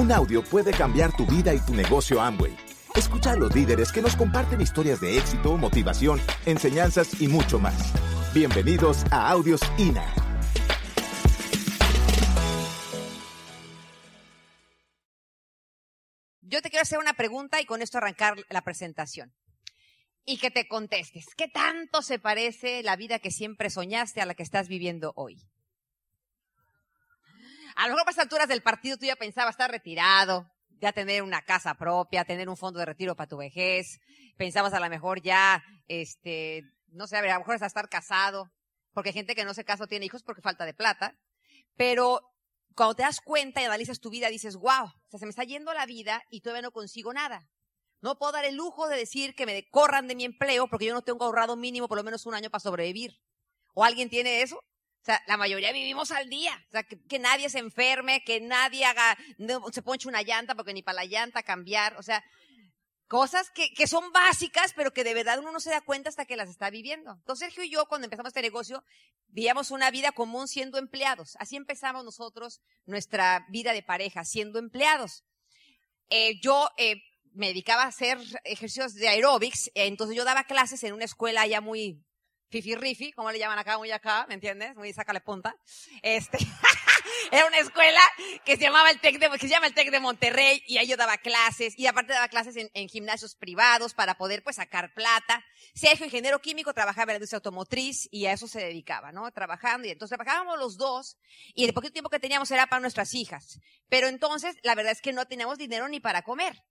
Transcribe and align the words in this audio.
Un 0.00 0.10
audio 0.12 0.42
puede 0.42 0.70
cambiar 0.70 1.14
tu 1.14 1.26
vida 1.26 1.52
y 1.52 1.60
tu 1.60 1.74
negocio 1.74 2.22
Amway. 2.22 2.56
Escucha 2.94 3.32
a 3.32 3.36
los 3.36 3.54
líderes 3.54 3.92
que 3.92 4.00
nos 4.00 4.16
comparten 4.16 4.62
historias 4.62 4.98
de 4.98 5.18
éxito, 5.18 5.58
motivación, 5.58 6.18
enseñanzas 6.46 7.20
y 7.20 7.28
mucho 7.28 7.58
más. 7.58 7.92
Bienvenidos 8.32 9.04
a 9.10 9.28
Audios 9.28 9.60
INA. 9.76 10.10
Yo 16.40 16.62
te 16.62 16.70
quiero 16.70 16.80
hacer 16.80 16.98
una 16.98 17.12
pregunta 17.12 17.60
y 17.60 17.66
con 17.66 17.82
esto 17.82 17.98
arrancar 17.98 18.38
la 18.48 18.62
presentación. 18.62 19.34
Y 20.24 20.38
que 20.38 20.50
te 20.50 20.66
contestes, 20.66 21.26
¿qué 21.36 21.48
tanto 21.48 22.00
se 22.00 22.18
parece 22.18 22.82
la 22.82 22.96
vida 22.96 23.18
que 23.18 23.30
siempre 23.30 23.68
soñaste 23.68 24.22
a 24.22 24.24
la 24.24 24.32
que 24.32 24.44
estás 24.44 24.66
viviendo 24.66 25.12
hoy? 25.14 25.46
A 27.80 27.84
lo 27.84 27.94
mejor 27.94 28.08
a 28.08 28.10
estas 28.10 28.24
alturas 28.24 28.46
del 28.46 28.62
partido 28.62 28.98
tú 28.98 29.06
ya 29.06 29.16
pensabas 29.16 29.54
estar 29.54 29.70
retirado, 29.70 30.46
ya 30.82 30.92
tener 30.92 31.22
una 31.22 31.40
casa 31.40 31.72
propia, 31.76 32.26
tener 32.26 32.46
un 32.50 32.58
fondo 32.58 32.78
de 32.78 32.84
retiro 32.84 33.16
para 33.16 33.26
tu 33.26 33.38
vejez, 33.38 34.00
pensabas 34.36 34.74
a 34.74 34.80
lo 34.80 34.90
mejor 34.90 35.22
ya, 35.22 35.64
este, 35.88 36.62
no 36.88 37.06
sé, 37.06 37.16
a, 37.16 37.22
ver, 37.22 37.30
a 37.30 37.34
lo 37.34 37.40
mejor 37.40 37.54
hasta 37.54 37.64
estar 37.64 37.88
casado, 37.88 38.52
porque 38.92 39.08
hay 39.08 39.14
gente 39.14 39.34
que 39.34 39.46
no 39.46 39.54
se 39.54 39.64
casa 39.64 39.84
o 39.84 39.86
tiene 39.86 40.04
hijos 40.04 40.22
porque 40.22 40.42
falta 40.42 40.66
de 40.66 40.74
plata, 40.74 41.16
pero 41.78 42.20
cuando 42.74 42.96
te 42.96 43.02
das 43.02 43.22
cuenta 43.22 43.62
y 43.62 43.64
analizas 43.64 43.98
tu 43.98 44.10
vida 44.10 44.28
dices, 44.28 44.56
wow, 44.56 44.84
o 44.84 45.08
sea, 45.08 45.18
se 45.18 45.24
me 45.24 45.30
está 45.30 45.44
yendo 45.44 45.72
la 45.72 45.86
vida 45.86 46.22
y 46.28 46.42
todavía 46.42 46.60
no 46.60 46.72
consigo 46.72 47.14
nada. 47.14 47.48
No 48.02 48.18
puedo 48.18 48.32
dar 48.32 48.44
el 48.44 48.56
lujo 48.56 48.88
de 48.88 48.98
decir 48.98 49.34
que 49.34 49.46
me 49.46 49.66
corran 49.70 50.06
de 50.06 50.16
mi 50.16 50.26
empleo 50.26 50.68
porque 50.68 50.84
yo 50.84 50.92
no 50.92 51.00
tengo 51.00 51.24
ahorrado 51.24 51.56
mínimo 51.56 51.88
por 51.88 51.96
lo 51.96 52.04
menos 52.04 52.26
un 52.26 52.34
año 52.34 52.50
para 52.50 52.60
sobrevivir. 52.60 53.22
¿O 53.72 53.84
alguien 53.84 54.10
tiene 54.10 54.42
eso? 54.42 54.62
O 55.00 55.04
sea, 55.04 55.22
la 55.26 55.38
mayoría 55.38 55.72
vivimos 55.72 56.10
al 56.10 56.28
día. 56.28 56.52
O 56.68 56.70
sea, 56.72 56.82
que, 56.82 57.18
nadie 57.18 57.48
se 57.48 57.58
enferme, 57.58 58.22
que 58.22 58.40
nadie 58.40 58.84
haga, 58.84 59.16
no, 59.38 59.64
se 59.72 59.82
ponche 59.82 60.08
una 60.08 60.22
llanta 60.22 60.54
porque 60.54 60.74
ni 60.74 60.82
para 60.82 60.96
la 60.96 61.04
llanta 61.06 61.42
cambiar. 61.42 61.96
O 61.96 62.02
sea, 62.02 62.22
cosas 63.08 63.50
que, 63.50 63.72
que 63.72 63.86
son 63.86 64.12
básicas, 64.12 64.74
pero 64.74 64.92
que 64.92 65.02
de 65.02 65.14
verdad 65.14 65.38
uno 65.38 65.52
no 65.52 65.60
se 65.60 65.70
da 65.70 65.80
cuenta 65.80 66.10
hasta 66.10 66.26
que 66.26 66.36
las 66.36 66.50
está 66.50 66.68
viviendo. 66.68 67.12
Entonces 67.12 67.46
Sergio 67.46 67.64
y 67.64 67.70
yo, 67.70 67.86
cuando 67.86 68.04
empezamos 68.04 68.30
este 68.30 68.42
negocio, 68.42 68.84
vivíamos 69.28 69.70
una 69.70 69.90
vida 69.90 70.12
común 70.12 70.48
siendo 70.48 70.76
empleados. 70.76 71.34
Así 71.38 71.56
empezamos 71.56 72.04
nosotros 72.04 72.60
nuestra 72.84 73.46
vida 73.48 73.72
de 73.72 73.82
pareja, 73.82 74.24
siendo 74.26 74.58
empleados. 74.58 75.24
Eh, 76.10 76.38
yo 76.42 76.68
eh, 76.76 77.02
me 77.32 77.48
dedicaba 77.48 77.84
a 77.84 77.88
hacer 77.88 78.18
ejercicios 78.44 78.94
de 78.94 79.08
aeróbics, 79.08 79.70
entonces 79.74 80.16
yo 80.16 80.24
daba 80.24 80.44
clases 80.44 80.84
en 80.84 80.92
una 80.92 81.04
escuela 81.04 81.46
ya 81.46 81.60
muy 81.60 82.04
fifi 82.50 82.74
rifi, 82.74 83.12
como 83.12 83.30
le 83.30 83.38
llaman 83.38 83.58
acá, 83.58 83.78
muy 83.78 83.90
acá, 83.90 84.26
¿me 84.28 84.34
entiendes? 84.34 84.74
Muy 84.76 84.92
sácale 84.92 85.20
punta. 85.20 85.56
Este, 86.02 86.38
era 87.32 87.46
una 87.46 87.58
escuela 87.58 88.00
que 88.44 88.56
se 88.56 88.62
llamaba 88.62 88.90
el 88.90 89.00
Tec 89.00 89.18
de, 89.18 89.30
que 89.30 89.38
se 89.38 89.48
llama 89.48 89.68
el 89.68 89.74
Tec 89.74 89.90
de 89.90 90.00
Monterrey 90.00 90.62
y 90.66 90.78
ahí 90.78 90.88
yo 90.88 90.96
daba 90.96 91.18
clases 91.18 91.78
y 91.78 91.86
aparte 91.86 92.12
daba 92.12 92.28
clases 92.28 92.56
en, 92.56 92.70
en 92.74 92.88
gimnasios 92.88 93.36
privados 93.36 93.94
para 93.94 94.16
poder 94.16 94.42
pues 94.42 94.56
sacar 94.56 94.92
plata. 94.94 95.44
Sergio, 95.74 96.06
ingeniero 96.06 96.40
químico, 96.40 96.74
trabajaba 96.74 97.12
en 97.12 97.14
la 97.14 97.16
industria 97.18 97.38
automotriz 97.38 98.08
y 98.10 98.26
a 98.26 98.32
eso 98.32 98.48
se 98.48 98.60
dedicaba, 98.60 99.12
¿no? 99.12 99.30
Trabajando 99.30 99.86
y 99.86 99.90
entonces 99.90 100.16
trabajábamos 100.16 100.58
los 100.58 100.76
dos 100.76 101.16
y 101.54 101.64
el 101.64 101.72
poquito 101.72 101.92
tiempo 101.92 102.10
que 102.10 102.18
teníamos 102.18 102.50
era 102.50 102.66
para 102.66 102.80
nuestras 102.80 103.14
hijas. 103.14 103.60
Pero 103.88 104.08
entonces 104.08 104.56
la 104.62 104.74
verdad 104.74 104.92
es 104.92 105.00
que 105.00 105.12
no 105.12 105.26
teníamos 105.26 105.58
dinero 105.58 105.88
ni 105.88 106.00
para 106.00 106.22
comer 106.22 106.62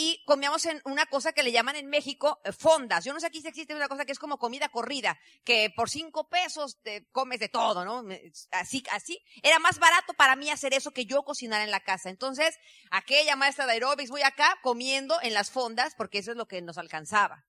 y 0.00 0.22
comíamos 0.26 0.64
en 0.66 0.80
una 0.84 1.06
cosa 1.06 1.32
que 1.32 1.42
le 1.42 1.50
llaman 1.50 1.74
en 1.74 1.88
México 1.88 2.40
eh, 2.44 2.52
fondas. 2.52 3.04
Yo 3.04 3.12
no 3.12 3.18
sé 3.18 3.26
aquí 3.26 3.40
si 3.40 3.48
existe 3.48 3.74
una 3.74 3.88
cosa 3.88 4.04
que 4.04 4.12
es 4.12 4.20
como 4.20 4.38
comida 4.38 4.68
corrida, 4.68 5.18
que 5.42 5.72
por 5.74 5.90
cinco 5.90 6.28
pesos 6.28 6.78
te 6.82 7.08
comes 7.10 7.40
de 7.40 7.48
todo, 7.48 7.84
¿no? 7.84 8.04
Así, 8.52 8.84
así. 8.92 9.20
Era 9.42 9.58
más 9.58 9.80
barato 9.80 10.14
para 10.14 10.36
mí 10.36 10.50
hacer 10.50 10.72
eso 10.72 10.92
que 10.92 11.04
yo 11.04 11.24
cocinar 11.24 11.62
en 11.62 11.72
la 11.72 11.80
casa. 11.80 12.10
Entonces, 12.10 12.54
aquella 12.92 13.34
maestra 13.34 13.66
de 13.66 13.72
aeróbics, 13.72 14.10
voy 14.10 14.22
acá 14.22 14.60
comiendo 14.62 15.20
en 15.20 15.34
las 15.34 15.50
fondas 15.50 15.96
porque 15.96 16.18
eso 16.18 16.30
es 16.30 16.36
lo 16.36 16.46
que 16.46 16.62
nos 16.62 16.78
alcanzaba. 16.78 17.48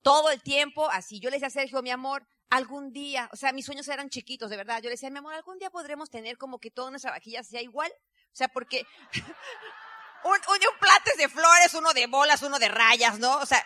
Todo 0.00 0.30
el 0.30 0.40
tiempo, 0.40 0.88
así. 0.88 1.20
Yo 1.20 1.28
le 1.28 1.36
decía 1.36 1.48
a 1.48 1.50
Sergio, 1.50 1.82
mi 1.82 1.90
amor, 1.90 2.26
algún 2.48 2.94
día, 2.94 3.28
o 3.30 3.36
sea, 3.36 3.52
mis 3.52 3.66
sueños 3.66 3.86
eran 3.88 4.08
chiquitos, 4.08 4.48
de 4.48 4.56
verdad. 4.56 4.78
Yo 4.78 4.84
le 4.84 4.92
decía, 4.92 5.10
mi 5.10 5.18
amor, 5.18 5.34
algún 5.34 5.58
día 5.58 5.68
podremos 5.68 6.08
tener 6.08 6.38
como 6.38 6.60
que 6.60 6.70
toda 6.70 6.88
nuestra 6.88 7.10
vajilla 7.10 7.42
sea 7.42 7.60
igual. 7.60 7.92
O 8.32 8.36
sea, 8.38 8.48
porque 8.48 8.86
un, 10.24 10.32
un, 10.32 10.78
plato 10.80 11.10
de 11.16 11.28
flores, 11.28 11.74
uno 11.74 11.92
de 11.92 12.06
bolas, 12.06 12.42
uno 12.42 12.58
de 12.58 12.68
rayas, 12.68 13.18
¿no? 13.18 13.38
O 13.38 13.46
sea, 13.46 13.64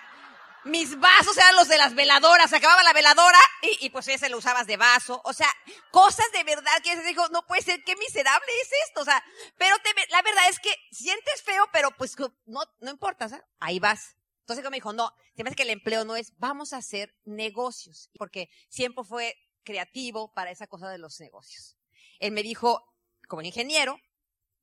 mis 0.64 0.98
vasos 0.98 1.36
eran 1.36 1.56
los 1.56 1.68
de 1.68 1.76
las 1.76 1.94
veladoras, 1.94 2.50
se 2.50 2.56
acababa 2.56 2.82
la 2.82 2.92
veladora 2.92 3.38
y, 3.62 3.86
y 3.86 3.90
pues 3.90 4.06
ese 4.08 4.28
lo 4.28 4.38
usabas 4.38 4.66
de 4.66 4.76
vaso. 4.76 5.20
O 5.24 5.32
sea, 5.32 5.48
cosas 5.90 6.30
de 6.32 6.44
verdad 6.44 6.72
que 6.82 6.94
se 6.94 7.02
dijo, 7.02 7.28
no 7.30 7.46
puede 7.46 7.62
ser, 7.62 7.82
qué 7.84 7.96
miserable 7.96 8.52
es 8.62 8.70
esto. 8.88 9.00
O 9.00 9.04
sea, 9.04 9.22
pero 9.58 9.76
te, 9.78 9.90
la 10.10 10.22
verdad 10.22 10.48
es 10.48 10.60
que 10.60 10.74
sientes 10.92 11.42
feo, 11.42 11.64
pero 11.72 11.90
pues 11.96 12.14
no, 12.46 12.60
no 12.80 12.90
importa, 12.90 13.28
¿sabes? 13.28 13.44
Ahí 13.58 13.80
vas. 13.80 14.16
Entonces 14.40 14.64
me 14.70 14.76
dijo, 14.76 14.92
no, 14.92 15.12
se 15.36 15.44
me 15.44 15.54
que 15.54 15.62
el 15.62 15.70
empleo 15.70 16.04
no 16.04 16.16
es, 16.16 16.32
vamos 16.38 16.72
a 16.72 16.78
hacer 16.78 17.14
negocios. 17.24 18.10
Porque 18.19 18.48
siempre 18.69 19.04
fue 19.04 19.34
creativo 19.64 20.32
para 20.34 20.50
esa 20.50 20.66
cosa 20.66 20.88
de 20.88 20.98
los 20.98 21.20
negocios. 21.20 21.76
Él 22.19 22.32
me 22.32 22.42
dijo, 22.42 22.84
como 23.28 23.42
ingeniero, 23.42 24.00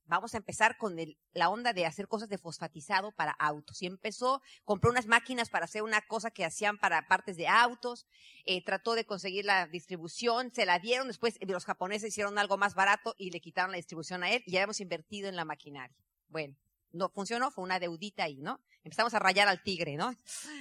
vamos 0.10 0.34
a 0.34 0.38
empezar 0.38 0.78
con 0.78 0.98
la 1.34 1.50
onda 1.50 1.72
de 1.72 1.86
hacer 1.86 2.08
cosas 2.08 2.30
de 2.30 2.38
fosfatizado 2.38 3.12
para 3.12 3.32
autos. 3.32 3.82
Y 3.82 3.86
empezó, 3.86 4.42
compró 4.66 4.92
unas 4.92 5.06
máquinas 5.06 5.50
para 5.50 5.66
hacer 5.66 5.84
una 5.84 6.02
cosa 6.02 6.32
que 6.32 6.44
hacían 6.44 6.78
para 6.78 7.08
partes 7.08 7.38
de 7.38 7.48
autos, 7.48 8.08
eh, 8.46 8.64
trató 8.64 8.96
de 8.96 9.06
conseguir 9.06 9.46
la 9.46 9.68
distribución, 9.68 10.52
se 10.54 10.66
la 10.66 10.80
dieron, 10.80 11.08
después 11.08 11.38
los 11.42 11.66
japoneses 11.66 12.10
hicieron 12.10 12.38
algo 12.38 12.58
más 12.58 12.74
barato 12.74 13.16
y 13.18 13.32
le 13.32 13.40
quitaron 13.40 13.72
la 13.72 13.78
distribución 13.78 14.24
a 14.24 14.32
él 14.32 14.44
y 14.46 14.52
ya 14.52 14.62
hemos 14.62 14.80
invertido 14.80 15.30
en 15.30 15.36
la 15.36 15.46
maquinaria. 15.46 15.96
Bueno, 16.28 16.56
no 16.92 17.10
funcionó, 17.10 17.52
fue 17.52 17.64
una 17.64 17.80
deudita 17.80 18.24
ahí, 18.24 18.42
¿no? 18.42 18.60
Empezamos 18.84 19.14
a 19.14 19.20
rayar 19.20 19.48
al 19.48 19.62
tigre, 19.62 19.96
¿no? 19.96 20.14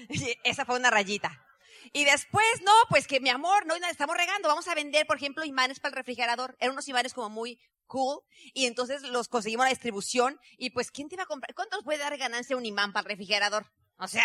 Esa 0.45 0.65
fue 0.65 0.77
una 0.77 0.91
rayita. 0.91 1.45
Y 1.93 2.05
después, 2.05 2.47
no, 2.65 2.73
pues 2.91 3.07
que 3.07 3.21
mi 3.21 3.31
amor, 3.31 3.65
no, 3.67 3.75
estamos 3.77 4.17
regando, 4.17 4.49
vamos 4.49 4.69
a 4.69 4.75
vender, 4.75 5.07
por 5.07 5.17
ejemplo, 5.17 5.45
imanes 5.45 5.81
para 5.81 5.91
el 5.91 5.97
refrigerador. 5.97 6.57
Eran 6.61 6.73
unos 6.73 6.89
imanes 6.89 7.15
como 7.15 7.31
muy 7.31 7.59
cool. 7.89 8.21
Y 8.55 8.67
entonces 8.67 9.03
los 9.03 9.27
conseguimos 9.27 9.67
la 9.67 9.71
distribución. 9.71 10.39
Y 10.57 10.71
pues, 10.71 10.93
¿quién 10.93 11.09
te 11.09 11.17
va 11.17 11.25
a 11.25 11.27
comprar? 11.27 11.55
¿Cuánto 11.55 11.77
nos 11.77 11.85
puede 11.85 11.99
dar 11.99 12.17
ganancia 12.17 12.57
un 12.57 12.65
imán 12.65 12.93
para 12.93 13.03
el 13.03 13.09
refrigerador? 13.09 13.67
O 13.99 14.07
sea, 14.07 14.25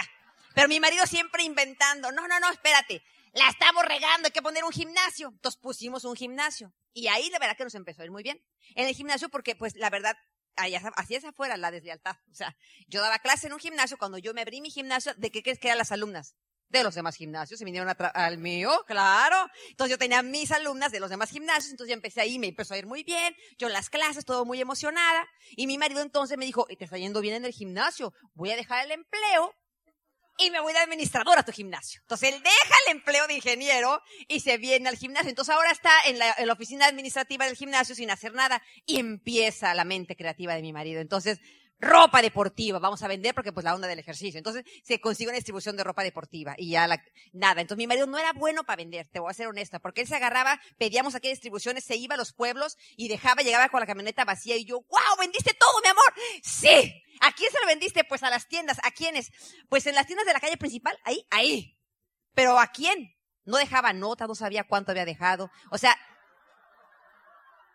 pero 0.54 0.68
mi 0.68 0.80
marido 0.80 1.08
siempre 1.08 1.44
inventando. 1.44 2.12
No, 2.12 2.28
no, 2.28 2.40
no, 2.40 2.52
espérate. 2.52 3.04
La 3.34 3.50
estamos 3.50 3.84
regando, 3.84 4.28
hay 4.28 4.32
que 4.32 4.44
poner 4.44 4.64
un 4.64 4.72
gimnasio. 4.72 5.30
Entonces 5.30 5.60
pusimos 5.60 6.06
un 6.06 6.16
gimnasio. 6.16 6.72
Y 6.94 7.08
ahí 7.08 7.30
la 7.32 7.40
verdad 7.40 7.58
que 7.58 7.64
nos 7.64 7.74
empezó 7.74 8.04
a 8.04 8.06
ir 8.06 8.12
muy 8.12 8.22
bien. 8.22 8.40
En 8.76 8.88
el 8.88 8.94
gimnasio 8.94 9.30
porque, 9.30 9.56
pues, 9.56 9.76
la 9.76 9.90
verdad, 9.90 10.16
así 10.56 11.16
es 11.16 11.26
afuera 11.26 11.58
la 11.58 11.72
deslealtad. 11.72 12.18
O 12.30 12.36
sea, 12.36 12.56
yo 12.88 13.02
daba 13.02 13.18
clase 13.20 13.48
en 13.48 13.54
un 13.54 13.60
gimnasio, 13.60 13.98
cuando 13.98 14.20
yo 14.20 14.34
me 14.36 14.42
abrí 14.42 14.62
mi 14.62 14.70
gimnasio, 14.70 15.14
¿de 15.16 15.32
qué 15.32 15.42
crees 15.42 15.58
que 15.58 15.68
eran 15.68 15.80
las 15.80 15.92
alumnas? 15.92 16.36
De 16.80 16.84
los 16.84 16.96
demás 16.96 17.16
gimnasios 17.16 17.62
y 17.62 17.66
vinieron 17.66 17.94
al 18.14 18.38
mío, 18.38 18.84
claro. 18.88 19.38
Entonces 19.70 19.92
yo 19.92 19.98
tenía 19.98 20.22
mis 20.22 20.52
alumnas 20.52 20.92
de 20.92 21.00
los 21.00 21.10
demás 21.10 21.30
gimnasios, 21.30 21.72
entonces 21.72 21.90
yo 21.90 21.96
empecé 21.96 22.22
ahí, 22.22 22.40
me 22.40 22.48
empezó 22.48 22.74
a 22.74 22.78
ir 22.78 22.86
muy 22.86 23.04
bien, 23.04 23.36
yo 23.58 23.68
en 23.68 23.74
las 23.74 23.90
clases, 23.90 24.26
todo 24.26 24.44
muy 24.44 24.60
emocionada. 24.60 25.28
Y 25.56 25.68
mi 25.68 25.78
marido 25.78 26.02
entonces 26.02 26.38
me 26.38 26.46
dijo, 26.46 26.66
te 26.66 26.84
está 26.84 26.98
yendo 26.98 27.22
bien 27.22 27.36
en 27.36 27.46
el 27.46 27.54
gimnasio, 27.54 28.14
voy 28.34 28.52
a 28.52 28.56
dejar 28.56 28.86
el 28.86 28.92
empleo 28.92 29.56
y 30.38 30.50
me 30.50 30.60
voy 30.60 30.74
de 30.74 30.80
administrador 30.80 31.38
a 31.38 31.44
tu 31.44 31.52
gimnasio. 31.52 32.02
Entonces 32.02 32.34
él 32.34 32.42
deja 32.42 32.76
el 32.88 32.98
empleo 32.98 33.28
de 33.28 33.36
ingeniero 33.36 34.02
y 34.28 34.40
se 34.40 34.58
viene 34.58 34.90
al 34.90 34.98
gimnasio. 34.98 35.30
Entonces 35.30 35.54
ahora 35.54 35.72
está 35.72 35.92
en 36.08 36.18
la, 36.18 36.34
en 36.38 36.48
la, 36.48 36.54
oficina 36.54 36.88
administrativa 36.88 37.46
del 37.46 37.56
gimnasio 37.56 37.94
sin 37.94 38.10
hacer 38.10 38.34
nada 38.34 38.64
y 38.86 38.98
empieza 38.98 39.76
la 39.76 39.86
mente 39.86 40.16
creativa 40.16 40.56
de 40.56 40.64
mi 40.64 40.74
marido. 40.74 41.02
Entonces 41.02 41.40
ropa 41.84 42.22
deportiva, 42.22 42.80
vamos 42.80 43.04
a 43.04 43.08
vender 43.08 43.36
porque 43.36 43.52
pues 43.52 43.64
la 43.64 43.76
onda 43.76 43.88
del 43.88 44.00
ejercicio. 44.00 44.38
Entonces 44.38 44.64
se 44.84 45.00
consigue 45.00 45.30
una 45.30 45.38
distribución 45.38 45.78
de 45.78 45.84
ropa 45.84 46.04
deportiva 46.04 46.56
y 46.58 46.72
ya 46.72 46.88
la, 46.88 47.04
nada. 47.32 47.62
Entonces 47.62 47.78
mi 47.78 47.88
marido 47.88 48.08
no 48.08 48.18
era 48.18 48.34
bueno 48.34 48.64
para 48.64 48.78
vender, 48.78 49.08
te 49.12 49.20
voy 49.20 49.30
a 49.30 49.34
ser 49.34 49.48
honesta, 49.48 49.80
porque 49.80 50.02
él 50.02 50.08
se 50.08 50.16
agarraba, 50.16 50.60
pedíamos 50.78 51.16
aquí 51.16 51.30
distribuciones, 51.30 51.84
se 51.84 51.96
iba 51.96 52.16
a 52.16 52.18
los 52.18 52.34
pueblos 52.34 52.78
y 52.96 53.08
dejaba, 53.08 53.42
llegaba 53.42 53.70
con 53.70 53.80
la 53.80 53.86
camioneta 53.86 54.26
vacía 54.26 54.56
y 54.56 54.66
yo, 54.66 54.82
wow, 54.82 55.18
vendiste 55.20 55.54
todo, 55.54 55.82
mi 55.84 55.90
amor. 55.90 56.14
Sí. 56.44 57.04
¿A 57.22 57.32
quién 57.32 57.52
se 57.52 57.60
lo 57.60 57.68
vendiste? 57.68 58.04
Pues 58.04 58.24
a 58.24 58.30
las 58.30 58.48
tiendas. 58.48 58.80
¿A 58.84 58.92
quiénes? 58.92 59.32
Pues 59.70 59.86
en 59.88 59.96
las 59.96 60.08
tiendas 60.08 60.26
de 60.26 60.34
la 60.34 60.40
calle 60.40 60.58
principal, 60.58 60.98
ahí, 61.04 61.26
ahí. 61.30 61.80
Pero 62.34 62.60
¿a 62.60 62.68
quién? 62.68 63.16
No 63.46 63.58
dejaba 63.58 63.94
nota, 63.94 64.26
no 64.28 64.36
sabía 64.36 64.64
cuánto 64.64 64.92
había 64.92 65.06
dejado. 65.06 65.52
O 65.70 65.78
sea, 65.78 65.98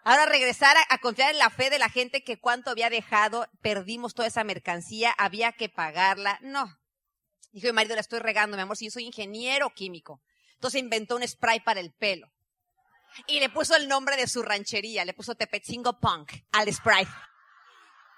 Ahora 0.09 0.25
regresar 0.25 0.75
a, 0.89 0.99
confiar 1.01 1.33
en 1.33 1.39
la 1.39 1.51
fe 1.51 1.69
de 1.69 1.79
la 1.79 1.91
gente 1.91 2.25
que 2.25 2.41
cuánto 2.41 2.71
había 2.71 2.89
dejado, 2.89 3.47
perdimos 3.61 4.15
toda 4.15 4.27
esa 4.27 4.43
mercancía, 4.43 5.15
había 5.19 5.53
que 5.53 5.69
pagarla. 5.69 6.39
No. 6.41 6.81
Dijo 7.53 7.67
mi 7.67 7.75
marido, 7.75 7.95
la 7.95 8.01
estoy 8.01 8.21
regando, 8.21 8.57
mi 8.57 8.63
amor, 8.63 8.79
si 8.79 8.87
yo 8.87 8.91
soy 8.91 9.05
ingeniero 9.05 9.69
químico. 9.75 10.23
Entonces 10.55 10.81
inventó 10.81 11.17
un 11.17 11.29
spray 11.29 11.61
para 11.61 11.81
el 11.81 11.93
pelo. 11.93 12.33
Y 13.27 13.39
le 13.39 13.51
puso 13.51 13.77
el 13.77 13.87
nombre 13.87 14.17
de 14.17 14.27
su 14.29 14.43
ranchería, 14.43 15.05
le 15.05 15.13
puso 15.13 15.35
Tepetzingo 15.35 16.01
Punk 16.01 16.33
al 16.53 16.73
spray. 16.73 17.07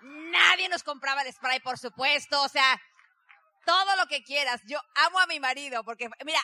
Nadie 0.02 0.68
nos 0.68 0.84
compraba 0.84 1.22
el 1.22 1.32
spray, 1.32 1.58
por 1.58 1.76
supuesto, 1.76 2.40
o 2.40 2.48
sea, 2.48 2.80
todo 3.66 3.96
lo 3.96 4.06
que 4.06 4.22
quieras. 4.22 4.60
Yo 4.64 4.78
amo 4.94 5.18
a 5.18 5.26
mi 5.26 5.40
marido 5.40 5.82
porque, 5.82 6.08
mira, 6.24 6.40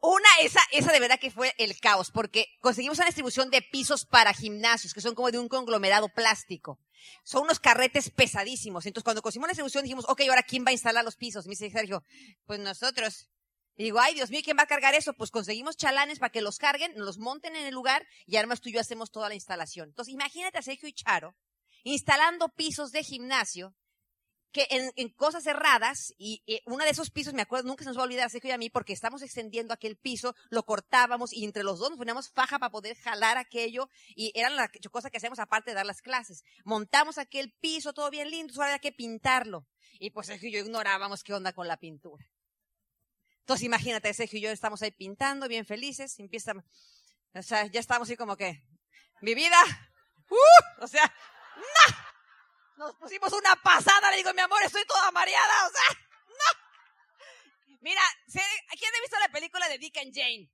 Una, 0.00 0.28
esa, 0.42 0.60
esa 0.70 0.92
de 0.92 1.00
verdad 1.00 1.18
que 1.18 1.30
fue 1.30 1.54
el 1.58 1.78
caos, 1.80 2.10
porque 2.10 2.46
conseguimos 2.60 2.98
una 2.98 3.06
distribución 3.06 3.50
de 3.50 3.62
pisos 3.62 4.04
para 4.04 4.32
gimnasios, 4.32 4.94
que 4.94 5.00
son 5.00 5.14
como 5.14 5.30
de 5.30 5.38
un 5.38 5.48
conglomerado 5.48 6.08
plástico. 6.08 6.78
Son 7.24 7.42
unos 7.42 7.60
carretes 7.60 8.10
pesadísimos. 8.10 8.86
Entonces, 8.86 9.04
cuando 9.04 9.22
conseguimos 9.22 9.48
la 9.48 9.52
distribución, 9.52 9.84
dijimos, 9.84 10.04
ok, 10.08 10.22
ahora 10.28 10.42
¿quién 10.42 10.64
va 10.64 10.70
a 10.70 10.72
instalar 10.72 11.04
los 11.04 11.16
pisos? 11.16 11.44
Y 11.44 11.48
me 11.48 11.52
dice 11.52 11.70
Sergio, 11.70 12.02
pues 12.46 12.60
nosotros. 12.60 13.28
Y 13.76 13.84
digo, 13.84 14.00
ay, 14.00 14.14
Dios 14.14 14.30
mío, 14.30 14.40
¿quién 14.42 14.56
va 14.58 14.64
a 14.64 14.66
cargar 14.66 14.94
eso? 14.94 15.14
Pues 15.14 15.30
conseguimos 15.30 15.76
chalanes 15.76 16.18
para 16.18 16.30
que 16.30 16.42
los 16.42 16.58
carguen, 16.58 16.92
los 16.96 17.18
monten 17.18 17.54
en 17.54 17.66
el 17.66 17.74
lugar 17.74 18.06
y 18.26 18.36
además 18.36 18.60
tú 18.60 18.68
y 18.68 18.72
yo 18.72 18.80
hacemos 18.80 19.12
toda 19.12 19.28
la 19.28 19.36
instalación. 19.36 19.90
Entonces, 19.90 20.12
imagínate 20.12 20.58
a 20.58 20.62
Sergio 20.62 20.88
y 20.88 20.92
Charo 20.92 21.36
instalando 21.84 22.48
pisos 22.48 22.90
de 22.90 23.04
gimnasio 23.04 23.76
que 24.52 24.66
en, 24.70 25.08
cosas 25.10 25.44
cerradas, 25.44 26.14
y, 26.16 26.42
uno 26.66 26.84
de 26.84 26.90
esos 26.90 27.10
pisos, 27.10 27.34
me 27.34 27.42
acuerdo, 27.42 27.68
nunca 27.68 27.84
se 27.84 27.90
nos 27.90 27.98
va 27.98 28.02
a 28.02 28.04
olvidar, 28.04 28.30
Sergio 28.30 28.50
y 28.50 28.52
a 28.52 28.58
mí, 28.58 28.70
porque 28.70 28.92
estamos 28.92 29.22
extendiendo 29.22 29.74
aquel 29.74 29.96
piso, 29.96 30.34
lo 30.50 30.64
cortábamos 30.64 31.32
y 31.32 31.44
entre 31.44 31.62
los 31.62 31.78
dos 31.78 31.90
nos 31.90 31.98
poníamos 31.98 32.30
faja 32.30 32.58
para 32.58 32.70
poder 32.70 32.96
jalar 32.96 33.36
aquello, 33.36 33.88
y 34.08 34.32
era 34.34 34.48
la 34.50 34.70
cosa 34.90 35.10
que 35.10 35.18
hacíamos 35.18 35.38
aparte 35.38 35.70
de 35.70 35.74
dar 35.74 35.86
las 35.86 36.00
clases. 36.00 36.44
Montamos 36.64 37.18
aquel 37.18 37.52
piso, 37.60 37.92
todo 37.92 38.10
bien 38.10 38.30
lindo, 38.30 38.52
solo 38.52 38.66
había 38.66 38.78
que 38.78 38.92
pintarlo. 38.92 39.66
Y 40.00 40.10
pues 40.10 40.28
Sergio 40.28 40.48
y 40.48 40.52
yo 40.52 40.60
ignorábamos 40.60 41.22
qué 41.22 41.34
onda 41.34 41.52
con 41.52 41.68
la 41.68 41.76
pintura. 41.76 42.24
Entonces 43.40 43.64
imagínate, 43.64 44.12
Sergio 44.14 44.38
y 44.38 44.42
yo 44.42 44.50
estamos 44.50 44.82
ahí 44.82 44.90
pintando, 44.90 45.48
bien 45.48 45.66
felices, 45.66 46.18
y 46.18 46.22
empieza, 46.22 46.52
o 47.34 47.42
sea, 47.42 47.66
ya 47.66 47.80
estamos 47.80 48.08
así 48.08 48.16
como 48.16 48.36
que, 48.36 48.62
mi 49.20 49.34
vida, 49.34 49.56
uh, 50.30 50.84
o 50.84 50.86
sea, 50.86 51.12
¡no! 51.56 52.07
Nos 52.78 52.94
pusimos 52.94 53.32
una 53.32 53.56
pasada, 53.56 54.10
le 54.12 54.18
digo, 54.18 54.32
mi 54.34 54.40
amor, 54.40 54.62
estoy 54.62 54.84
toda 54.86 55.10
mareada, 55.10 55.66
o 55.66 55.70
sea, 55.70 56.00
no. 56.28 57.78
Mira, 57.80 58.00
¿quién 58.30 58.94
ha 58.96 59.00
visto 59.00 59.18
la 59.18 59.28
película 59.30 59.68
de 59.68 59.78
Dick 59.78 59.98
and 59.98 60.14
Jane? 60.14 60.48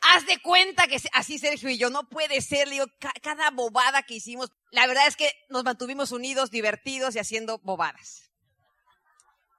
Haz 0.00 0.24
de 0.24 0.40
cuenta 0.40 0.86
que 0.86 0.98
así 1.12 1.38
Sergio 1.38 1.68
y 1.68 1.76
yo, 1.76 1.90
no 1.90 2.08
puede 2.08 2.40
ser, 2.40 2.68
le 2.68 2.74
digo, 2.74 2.86
cada 3.22 3.50
bobada 3.50 4.02
que 4.02 4.14
hicimos, 4.14 4.50
la 4.70 4.86
verdad 4.86 5.06
es 5.06 5.16
que 5.16 5.30
nos 5.50 5.62
mantuvimos 5.64 6.10
unidos, 6.10 6.50
divertidos 6.50 7.14
y 7.14 7.18
haciendo 7.18 7.58
bobadas. 7.58 8.30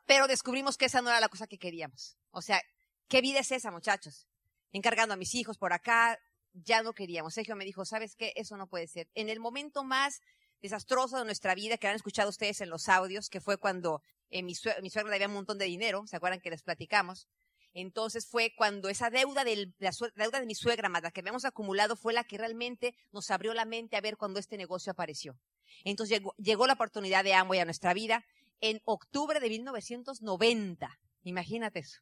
Pero 0.08 0.28
descubrimos 0.28 0.78
que 0.78 0.86
esa 0.86 1.02
no 1.02 1.10
era 1.10 1.20
la 1.20 1.30
cosa 1.30 1.46
que 1.46 1.60
queríamos. 1.60 2.18
O 2.32 2.42
sea, 2.42 2.60
¿qué 3.08 3.22
vida 3.22 3.40
es 3.40 3.52
esa, 3.52 3.70
muchachos? 3.70 4.28
Encargando 4.72 5.14
a 5.14 5.18
mis 5.18 5.36
hijos 5.36 5.60
por 5.60 5.74
acá, 5.74 6.20
ya 6.54 6.82
no 6.82 6.94
queríamos. 6.94 7.36
Sergio 7.36 7.56
me 7.56 7.66
dijo, 7.66 7.86
¿sabes 7.86 8.16
qué? 8.16 8.34
Eso 8.36 8.58
no 8.58 8.68
puede 8.68 8.88
ser. 8.88 9.10
En 9.14 9.30
el 9.30 9.40
momento 9.40 9.84
más 9.84 10.22
desastroso 10.66 11.18
de 11.18 11.26
nuestra 11.26 11.56
vida 11.56 11.78
que 11.78 11.88
han 11.88 11.96
escuchado 11.96 12.30
ustedes 12.30 12.62
en 12.62 12.70
los 12.70 12.90
audios, 12.90 13.30
que 13.30 13.42
fue 13.42 13.58
cuando 13.58 14.02
eh, 14.30 14.44
mi, 14.44 14.56
suegra, 14.56 14.82
mi 14.82 14.90
suegra 14.90 15.10
le 15.10 15.16
había 15.16 15.28
un 15.28 15.34
montón 15.34 15.58
de 15.58 15.66
dinero, 15.66 16.06
¿se 16.08 16.16
acuerdan 16.16 16.42
que 16.42 16.50
les 16.50 16.64
platicamos? 16.64 17.28
Entonces 17.74 18.26
fue 18.26 18.54
cuando 18.56 18.88
esa 18.88 19.10
deuda, 19.10 19.44
de 19.44 19.74
la 19.80 19.92
deuda 20.16 20.40
de 20.40 20.46
mi 20.46 20.56
suegra, 20.56 20.88
más 20.88 21.04
la 21.04 21.12
que 21.12 21.20
habíamos 21.20 21.44
acumulado, 21.44 21.96
fue 21.96 22.14
la 22.14 22.24
que 22.24 22.38
realmente 22.38 22.96
nos 23.12 23.30
abrió 23.32 23.54
la 23.54 23.66
mente 23.66 23.98
a 23.98 24.02
ver 24.02 24.16
cuando 24.16 24.40
este 24.40 24.58
negocio 24.58 24.94
apareció. 24.94 25.38
Entonces 25.84 26.18
llegó, 26.18 26.34
llegó 26.38 26.68
la 26.68 26.74
oportunidad 26.74 27.24
de 27.24 27.34
Amway 27.34 27.60
a 27.60 27.66
nuestra 27.66 27.94
vida 27.94 28.26
en 28.62 28.82
octubre 28.86 29.40
de 29.42 29.50
1990. 29.50 31.00
Imagínate 31.24 31.80
eso. 31.80 32.02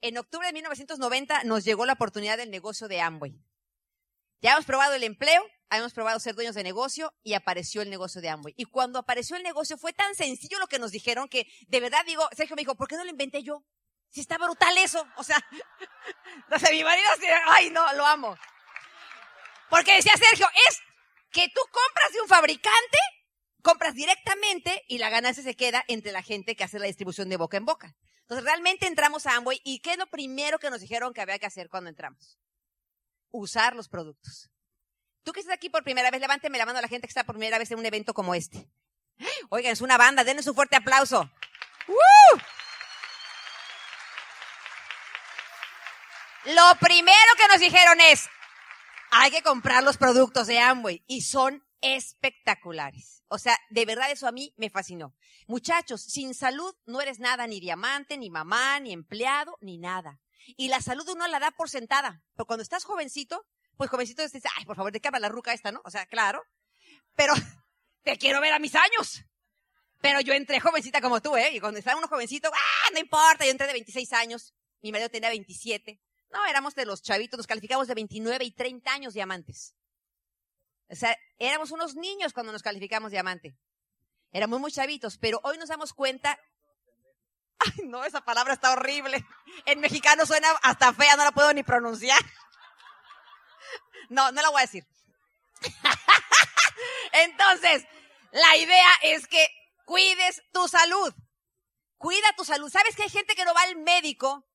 En 0.00 0.18
octubre 0.18 0.46
de 0.46 0.52
1990 0.52 1.44
nos 1.44 1.64
llegó 1.64 1.84
la 1.84 1.94
oportunidad 1.94 2.36
del 2.36 2.50
negocio 2.50 2.86
de 2.86 3.00
Amway. 3.00 3.40
Ya 4.40 4.52
hemos 4.52 4.66
probado 4.66 4.94
el 4.94 5.02
empleo, 5.02 5.42
habíamos 5.68 5.92
probado 5.92 6.20
ser 6.20 6.34
dueños 6.34 6.54
de 6.54 6.62
negocio 6.62 7.12
y 7.22 7.34
apareció 7.34 7.82
el 7.82 7.90
negocio 7.90 8.20
de 8.20 8.28
Amway. 8.28 8.54
Y 8.56 8.64
cuando 8.64 8.98
apareció 8.98 9.36
el 9.36 9.42
negocio 9.42 9.76
fue 9.76 9.92
tan 9.92 10.14
sencillo 10.14 10.58
lo 10.58 10.66
que 10.66 10.78
nos 10.78 10.92
dijeron 10.92 11.28
que 11.28 11.46
de 11.68 11.80
verdad 11.80 12.04
digo, 12.06 12.28
Sergio 12.36 12.56
me 12.56 12.62
dijo, 12.62 12.76
¿por 12.76 12.88
qué 12.88 12.96
no 12.96 13.04
lo 13.04 13.10
inventé 13.10 13.42
yo? 13.42 13.64
Si 14.08 14.20
está 14.20 14.38
brutal 14.38 14.76
eso. 14.78 15.06
O 15.16 15.24
sea, 15.24 15.38
no 16.50 16.58
sé, 16.58 16.70
mi 16.72 16.84
marido, 16.84 17.08
ay 17.48 17.70
no, 17.70 17.92
lo 17.94 18.06
amo. 18.06 18.36
Porque 19.68 19.96
decía 19.96 20.12
Sergio, 20.16 20.46
es 20.68 20.78
que 21.30 21.48
tú 21.48 21.60
compras 21.70 22.12
de 22.12 22.20
un 22.20 22.28
fabricante, 22.28 22.98
compras 23.62 23.94
directamente 23.94 24.84
y 24.88 24.98
la 24.98 25.10
ganancia 25.10 25.42
se 25.42 25.56
queda 25.56 25.84
entre 25.88 26.12
la 26.12 26.22
gente 26.22 26.54
que 26.54 26.64
hace 26.64 26.78
la 26.78 26.86
distribución 26.86 27.28
de 27.28 27.36
boca 27.36 27.56
en 27.56 27.64
boca. 27.64 27.96
Entonces 28.20 28.44
realmente 28.44 28.86
entramos 28.86 29.26
a 29.26 29.36
Amway 29.36 29.60
y 29.64 29.80
¿qué 29.80 29.92
es 29.92 29.98
lo 29.98 30.06
primero 30.06 30.58
que 30.58 30.70
nos 30.70 30.80
dijeron 30.80 31.12
que 31.12 31.20
había 31.20 31.38
que 31.38 31.46
hacer 31.46 31.68
cuando 31.68 31.90
entramos? 31.90 32.38
Usar 33.30 33.74
los 33.74 33.88
productos. 33.88 34.50
Tú 35.26 35.32
que 35.32 35.40
estás 35.40 35.54
aquí 35.54 35.68
por 35.68 35.82
primera 35.82 36.08
vez, 36.12 36.20
levánteme 36.20 36.56
la 36.56 36.66
mano 36.66 36.78
a 36.78 36.82
la 36.82 36.86
gente 36.86 37.08
que 37.08 37.10
está 37.10 37.24
por 37.24 37.34
primera 37.34 37.58
vez 37.58 37.68
en 37.72 37.80
un 37.80 37.84
evento 37.84 38.14
como 38.14 38.32
este. 38.32 38.70
Oigan, 39.48 39.72
es 39.72 39.80
una 39.80 39.98
banda, 39.98 40.22
denle 40.22 40.40
un 40.46 40.54
fuerte 40.54 40.76
aplauso. 40.76 41.28
Lo 46.44 46.78
primero 46.78 47.32
que 47.36 47.48
nos 47.48 47.58
dijeron 47.58 48.00
es, 48.02 48.28
hay 49.10 49.32
que 49.32 49.42
comprar 49.42 49.82
los 49.82 49.96
productos 49.96 50.46
de 50.46 50.60
Amway 50.60 51.02
y 51.08 51.22
son 51.22 51.66
espectaculares. 51.80 53.24
O 53.26 53.38
sea, 53.38 53.58
de 53.70 53.84
verdad 53.84 54.12
eso 54.12 54.28
a 54.28 54.32
mí 54.32 54.54
me 54.56 54.70
fascinó. 54.70 55.12
Muchachos, 55.48 56.04
sin 56.04 56.34
salud 56.34 56.72
no 56.86 57.00
eres 57.00 57.18
nada, 57.18 57.48
ni 57.48 57.58
diamante, 57.58 58.16
ni 58.16 58.30
mamá, 58.30 58.78
ni 58.78 58.92
empleado, 58.92 59.58
ni 59.60 59.76
nada. 59.78 60.20
Y 60.56 60.68
la 60.68 60.80
salud 60.80 61.08
uno 61.08 61.26
la 61.26 61.40
da 61.40 61.50
por 61.50 61.68
sentada. 61.68 62.22
Pero 62.36 62.46
cuando 62.46 62.62
estás 62.62 62.84
jovencito, 62.84 63.44
pues 63.76 63.90
jovencito 63.90 64.22
dices, 64.22 64.42
ay, 64.56 64.64
por 64.64 64.76
favor, 64.76 64.92
¿de 64.92 65.00
qué 65.00 65.08
habla 65.08 65.20
la 65.20 65.28
ruca 65.28 65.52
esta, 65.52 65.72
no? 65.72 65.80
O 65.84 65.90
sea, 65.90 66.06
claro. 66.06 66.42
Pero 67.14 67.34
te 68.02 68.16
quiero 68.16 68.40
ver 68.40 68.52
a 68.52 68.58
mis 68.58 68.74
años. 68.74 69.24
Pero 70.00 70.20
yo 70.20 70.34
entré 70.34 70.60
jovencita 70.60 71.00
como 71.00 71.20
tú, 71.20 71.36
¿eh? 71.36 71.50
Y 71.54 71.60
cuando 71.60 71.78
estaba 71.78 71.98
uno 71.98 72.08
jovencito, 72.08 72.50
¡ah, 72.52 72.90
no 72.92 72.98
importa! 72.98 73.44
Yo 73.44 73.50
entré 73.50 73.66
de 73.66 73.72
26 73.72 74.12
años. 74.12 74.54
Mi 74.82 74.92
marido 74.92 75.08
tenía 75.08 75.30
27. 75.30 76.00
No, 76.30 76.44
éramos 76.44 76.74
de 76.74 76.84
los 76.84 77.02
chavitos, 77.02 77.38
nos 77.38 77.46
calificamos 77.46 77.88
de 77.88 77.94
29 77.94 78.44
y 78.44 78.50
30 78.52 78.92
años 78.92 79.14
diamantes. 79.14 79.74
O 80.88 80.94
sea, 80.94 81.16
éramos 81.38 81.70
unos 81.70 81.96
niños 81.96 82.32
cuando 82.32 82.52
nos 82.52 82.62
calificamos 82.62 83.10
diamante. 83.10 83.56
Éramos 84.32 84.60
muy 84.60 84.70
chavitos, 84.70 85.18
pero 85.18 85.40
hoy 85.44 85.58
nos 85.58 85.68
damos 85.68 85.92
cuenta. 85.92 86.38
Ay, 87.58 87.86
no, 87.86 88.04
esa 88.04 88.20
palabra 88.20 88.54
está 88.54 88.72
horrible. 88.72 89.24
En 89.64 89.80
mexicano 89.80 90.26
suena 90.26 90.48
hasta 90.62 90.92
fea, 90.92 91.16
no 91.16 91.24
la 91.24 91.32
puedo 91.32 91.52
ni 91.52 91.62
pronunciar. 91.62 92.20
No, 94.08 94.30
no 94.32 94.42
la 94.42 94.50
voy 94.50 94.58
a 94.58 94.66
decir. 94.66 94.86
Entonces, 97.12 97.84
la 98.32 98.56
idea 98.56 98.88
es 99.02 99.26
que 99.26 99.48
cuides 99.84 100.42
tu 100.52 100.68
salud. 100.68 101.12
Cuida 101.96 102.32
tu 102.36 102.44
salud. 102.44 102.70
¿Sabes 102.70 102.94
que 102.94 103.04
hay 103.04 103.08
gente 103.08 103.34
que 103.34 103.44
no 103.44 103.54
va 103.54 103.62
al 103.62 103.76
médico 103.76 104.46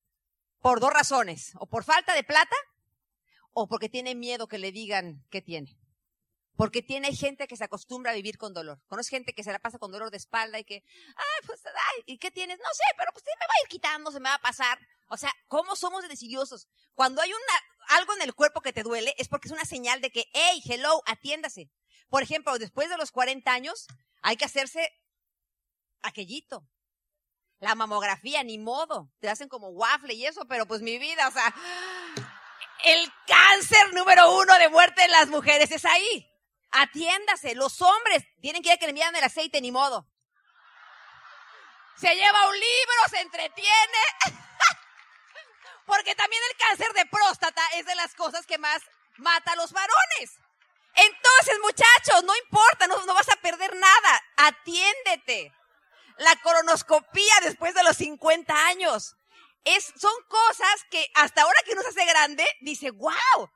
por 0.62 0.80
dos 0.80 0.94
razones? 0.94 1.54
O 1.60 1.68
por 1.68 1.84
falta 1.84 2.14
de 2.14 2.24
plata 2.24 2.56
o 3.54 3.68
porque 3.68 3.90
tiene 3.90 4.16
miedo 4.16 4.48
que 4.48 4.58
le 4.58 4.72
digan 4.72 5.26
qué 5.30 5.42
tiene. 5.42 5.78
Porque 6.56 6.82
tiene 6.82 7.16
gente 7.16 7.48
que 7.48 7.58
se 7.58 7.64
acostumbra 7.64 8.12
a 8.12 8.16
vivir 8.16 8.38
con 8.38 8.54
dolor. 8.54 8.80
Conoces 8.86 9.10
gente 9.10 9.34
que 9.34 9.44
se 9.44 9.52
la 9.52 9.60
pasa 9.60 9.80
con 9.80 9.92
dolor 9.92 10.12
de 10.12 10.18
espalda 10.18 10.60
y 10.60 10.64
que, 10.64 10.84
ay, 11.16 11.48
pues, 11.48 11.62
ay, 11.66 12.04
¿y 12.06 12.18
qué 12.20 12.30
tienes? 12.30 12.60
No 12.60 12.74
sé, 12.74 12.84
pero 12.98 13.12
pues 13.14 13.26
me 13.26 13.48
va 13.48 13.54
a 13.54 13.64
ir 13.64 13.70
quitando, 13.70 14.12
se 14.12 14.20
me 14.20 14.30
va 14.30 14.36
a 14.36 14.42
pasar. 14.42 14.78
O 15.08 15.18
sea, 15.18 15.32
¿cómo 15.48 15.76
somos 15.76 16.08
decidiosos? 16.08 16.68
Cuando 16.94 17.22
hay 17.22 17.32
una, 17.34 17.54
algo 17.98 18.14
en 18.14 18.22
el 18.22 18.34
cuerpo 18.34 18.62
que 18.62 18.74
te 18.74 18.84
duele, 18.84 19.14
es 19.18 19.28
porque 19.28 19.48
es 19.48 19.54
una 19.54 19.66
señal 19.66 20.02
de 20.02 20.12
que, 20.12 20.30
hey, 20.34 20.62
hello, 20.66 21.02
atiéndase. 21.06 21.70
Por 22.10 22.24
ejemplo, 22.24 22.58
después 22.58 22.90
de 22.90 22.98
los 22.98 23.12
40 23.12 23.52
años, 23.52 23.88
hay 24.22 24.38
que 24.38 24.46
hacerse 24.46 24.90
aquellito. 26.02 26.68
La 27.60 27.76
mamografía, 27.76 28.44
ni 28.44 28.58
modo. 28.58 29.12
Te 29.20 29.30
hacen 29.30 29.48
como 29.48 29.70
waffle 29.70 30.14
y 30.14 30.26
eso, 30.26 30.46
pero 30.48 30.66
pues 30.66 30.82
mi 30.82 30.98
vida, 30.98 31.28
o 31.28 31.32
sea, 31.32 31.54
el 32.84 33.12
cáncer 33.28 33.94
número 33.94 34.36
uno 34.36 34.58
de 34.58 34.70
muerte 34.70 35.04
en 35.04 35.12
las 35.12 35.28
mujeres 35.28 35.72
es 35.72 35.86
ahí. 35.86 36.28
Atiéndase. 36.72 37.56
Los 37.56 37.82
hombres 37.82 38.24
tienen 38.42 38.64
que 38.64 38.70
ir 38.70 38.76
a 38.76 38.78
que 38.78 38.88
le 38.88 38.94
midan 38.94 39.16
el 39.16 39.24
aceite, 39.24 39.62
ni 39.62 39.72
modo. 39.72 40.08
Se 41.98 42.16
lleva 42.16 42.50
un 42.50 42.56
libro, 42.56 43.10
se 43.10 43.20
entretiene. 43.20 44.41
Porque 45.92 46.16
también 46.16 46.42
el 46.50 46.58
cáncer 46.58 46.94
de 46.94 47.06
próstata 47.06 47.62
es 47.76 47.86
de 47.86 47.96
las 47.96 48.16
cosas 48.16 48.46
que 48.46 48.58
más 48.58 48.82
mata 49.18 49.52
a 49.52 49.56
los 49.58 49.74
varones. 49.74 50.40
Entonces, 50.96 51.60
muchachos, 51.62 52.24
no 52.24 52.34
importa, 52.34 52.88
no, 52.88 53.14
vas 53.14 53.28
a 53.28 53.36
perder 53.42 53.76
nada. 53.76 54.24
Atiéndete. 54.38 55.54
La 56.16 56.34
colonoscopía 56.38 57.34
después 57.42 57.76
de 57.76 57.84
los 57.84 57.98
50 57.98 58.68
años. 58.68 59.18
Es, 59.66 59.92
son 59.98 60.14
cosas 60.30 60.86
que 60.90 61.12
hasta 61.14 61.42
ahora 61.42 61.60
que 61.66 61.74
uno 61.74 61.82
se 61.82 61.90
hace 61.90 62.06
grande, 62.06 62.46
dice, 62.62 62.92
wow, 62.92 63.50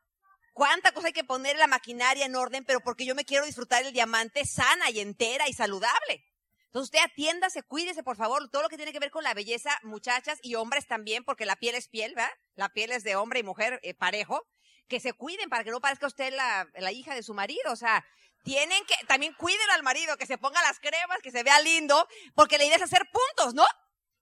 cuánta 0.52 0.92
cosa 0.92 1.08
hay 1.08 1.14
que 1.14 1.24
poner 1.24 1.56
la 1.56 1.68
maquinaria 1.68 2.26
en 2.26 2.36
orden, 2.36 2.66
pero 2.66 2.82
porque 2.82 3.06
yo 3.06 3.16
me 3.16 3.24
quiero 3.24 3.46
disfrutar 3.46 3.86
el 3.86 3.94
diamante 3.94 4.46
sana 4.46 4.90
y 4.90 5.00
entera 5.00 5.48
y 5.48 5.54
saludable. 5.54 6.22
Entonces 6.76 6.94
usted 6.94 7.10
atiéndase, 7.10 7.64
cuídese, 7.64 8.04
por 8.04 8.18
favor, 8.18 8.50
todo 8.50 8.64
lo 8.64 8.68
que 8.68 8.76
tiene 8.76 8.92
que 8.92 9.00
ver 9.00 9.10
con 9.10 9.24
la 9.24 9.34
belleza, 9.34 9.80
muchachas 9.84 10.40
y 10.42 10.56
hombres 10.56 10.86
también, 10.86 11.24
porque 11.24 11.46
la 11.46 11.56
piel 11.56 11.74
es 11.74 11.88
piel, 11.88 12.14
¿verdad? 12.14 12.30
La 12.56 12.68
piel 12.68 12.92
es 12.92 13.06
de 13.06 13.16
hombre 13.16 13.40
y 13.40 13.44
mujer 13.44 13.80
eh, 13.82 13.94
parejo. 13.94 14.46
Que 14.90 15.00
se 15.00 15.14
cuiden 15.14 15.50
para 15.50 15.64
que 15.64 15.72
no 15.72 15.80
parezca 15.80 16.06
usted 16.06 16.34
la, 16.34 16.68
la 16.76 16.92
hija 16.92 17.16
de 17.16 17.24
su 17.24 17.34
marido. 17.34 17.72
O 17.72 17.78
sea, 17.78 18.06
tienen 18.44 18.84
que, 18.88 19.06
también 19.08 19.34
cuiden 19.36 19.70
al 19.72 19.84
marido, 19.84 20.18
que 20.18 20.26
se 20.26 20.38
ponga 20.38 20.62
las 20.64 20.82
cremas, 20.82 21.20
que 21.24 21.32
se 21.32 21.44
vea 21.44 21.62
lindo, 21.62 22.10
porque 22.34 22.58
la 22.58 22.66
idea 22.66 22.76
es 22.76 22.82
hacer 22.82 23.04
puntos, 23.10 23.54
¿no? 23.54 23.66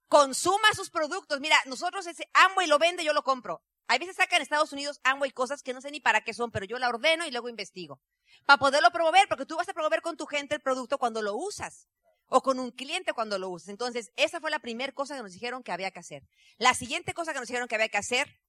consuma 0.06 0.72
sus 0.76 0.90
productos. 0.90 1.40
Mira, 1.40 1.56
nosotros 1.66 2.06
ese 2.06 2.30
Amway 2.34 2.68
lo 2.68 2.78
vende, 2.78 3.02
yo 3.02 3.12
lo 3.12 3.24
compro. 3.24 3.64
Hay 3.88 3.98
veces 3.98 4.14
sacan 4.14 4.36
en 4.36 4.42
Estados 4.42 4.72
Unidos 4.72 5.00
Amway 5.02 5.32
cosas 5.32 5.64
que 5.64 5.74
no 5.74 5.80
sé 5.80 5.90
ni 5.90 5.98
para 5.98 6.20
qué 6.20 6.32
son, 6.32 6.52
pero 6.52 6.66
yo 6.66 6.78
la 6.78 6.88
ordeno 6.88 7.26
y 7.26 7.32
luego 7.32 7.48
investigo. 7.48 8.00
Para 8.46 8.58
poderlo 8.58 8.92
promover, 8.92 9.26
porque 9.26 9.44
tú 9.44 9.56
vas 9.56 9.68
a 9.68 9.74
promover 9.74 10.02
con 10.02 10.16
tu 10.16 10.26
gente 10.26 10.54
el 10.54 10.60
producto 10.60 10.98
cuando 10.98 11.20
lo 11.20 11.34
usas. 11.34 11.88
O 12.28 12.42
con 12.42 12.58
un 12.58 12.70
cliente 12.70 13.12
cuando 13.12 13.38
lo 13.38 13.48
usas. 13.48 13.68
Entonces, 13.68 14.12
esa 14.16 14.40
fue 14.40 14.50
la 14.50 14.58
primera 14.58 14.92
cosa 14.92 15.16
que 15.16 15.22
nos 15.22 15.32
dijeron 15.32 15.62
que 15.62 15.72
había 15.72 15.90
que 15.90 16.00
hacer. 16.00 16.26
La 16.58 16.74
siguiente 16.74 17.14
cosa 17.14 17.32
que 17.32 17.38
nos 17.38 17.48
dijeron 17.48 17.68
que 17.68 17.74
había 17.74 17.88
que 17.88 17.98
hacer, 17.98 18.40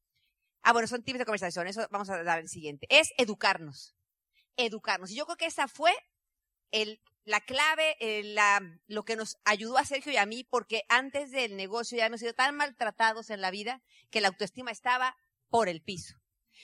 ah, 0.61 0.73
bueno, 0.73 0.87
son 0.87 1.03
tips 1.03 1.19
de 1.19 1.25
conversación, 1.25 1.67
eso 1.67 1.87
vamos 1.91 2.09
a 2.09 2.23
dar 2.23 2.39
el 2.39 2.49
siguiente, 2.49 2.87
es 2.89 3.09
educarnos. 3.17 3.95
Educarnos. 4.57 5.11
Y 5.11 5.15
yo 5.15 5.25
creo 5.25 5.37
que 5.37 5.45
esa 5.45 5.67
fue 5.67 5.93
el, 6.71 7.01
la 7.25 7.41
clave, 7.41 7.95
la, 8.23 8.61
lo 8.87 9.03
que 9.03 9.15
nos 9.15 9.37
ayudó 9.43 9.77
a 9.77 9.85
Sergio 9.85 10.11
y 10.11 10.17
a 10.17 10.25
mí, 10.25 10.43
porque 10.43 10.83
antes 10.89 11.31
del 11.31 11.57
negocio 11.57 11.97
ya 11.97 12.05
hemos 12.05 12.19
sido 12.19 12.33
tan 12.33 12.55
maltratados 12.55 13.29
en 13.29 13.41
la 13.41 13.51
vida 13.51 13.81
que 14.09 14.21
la 14.21 14.29
autoestima 14.29 14.71
estaba 14.71 15.17
por 15.49 15.67
el 15.67 15.81
piso. 15.81 16.15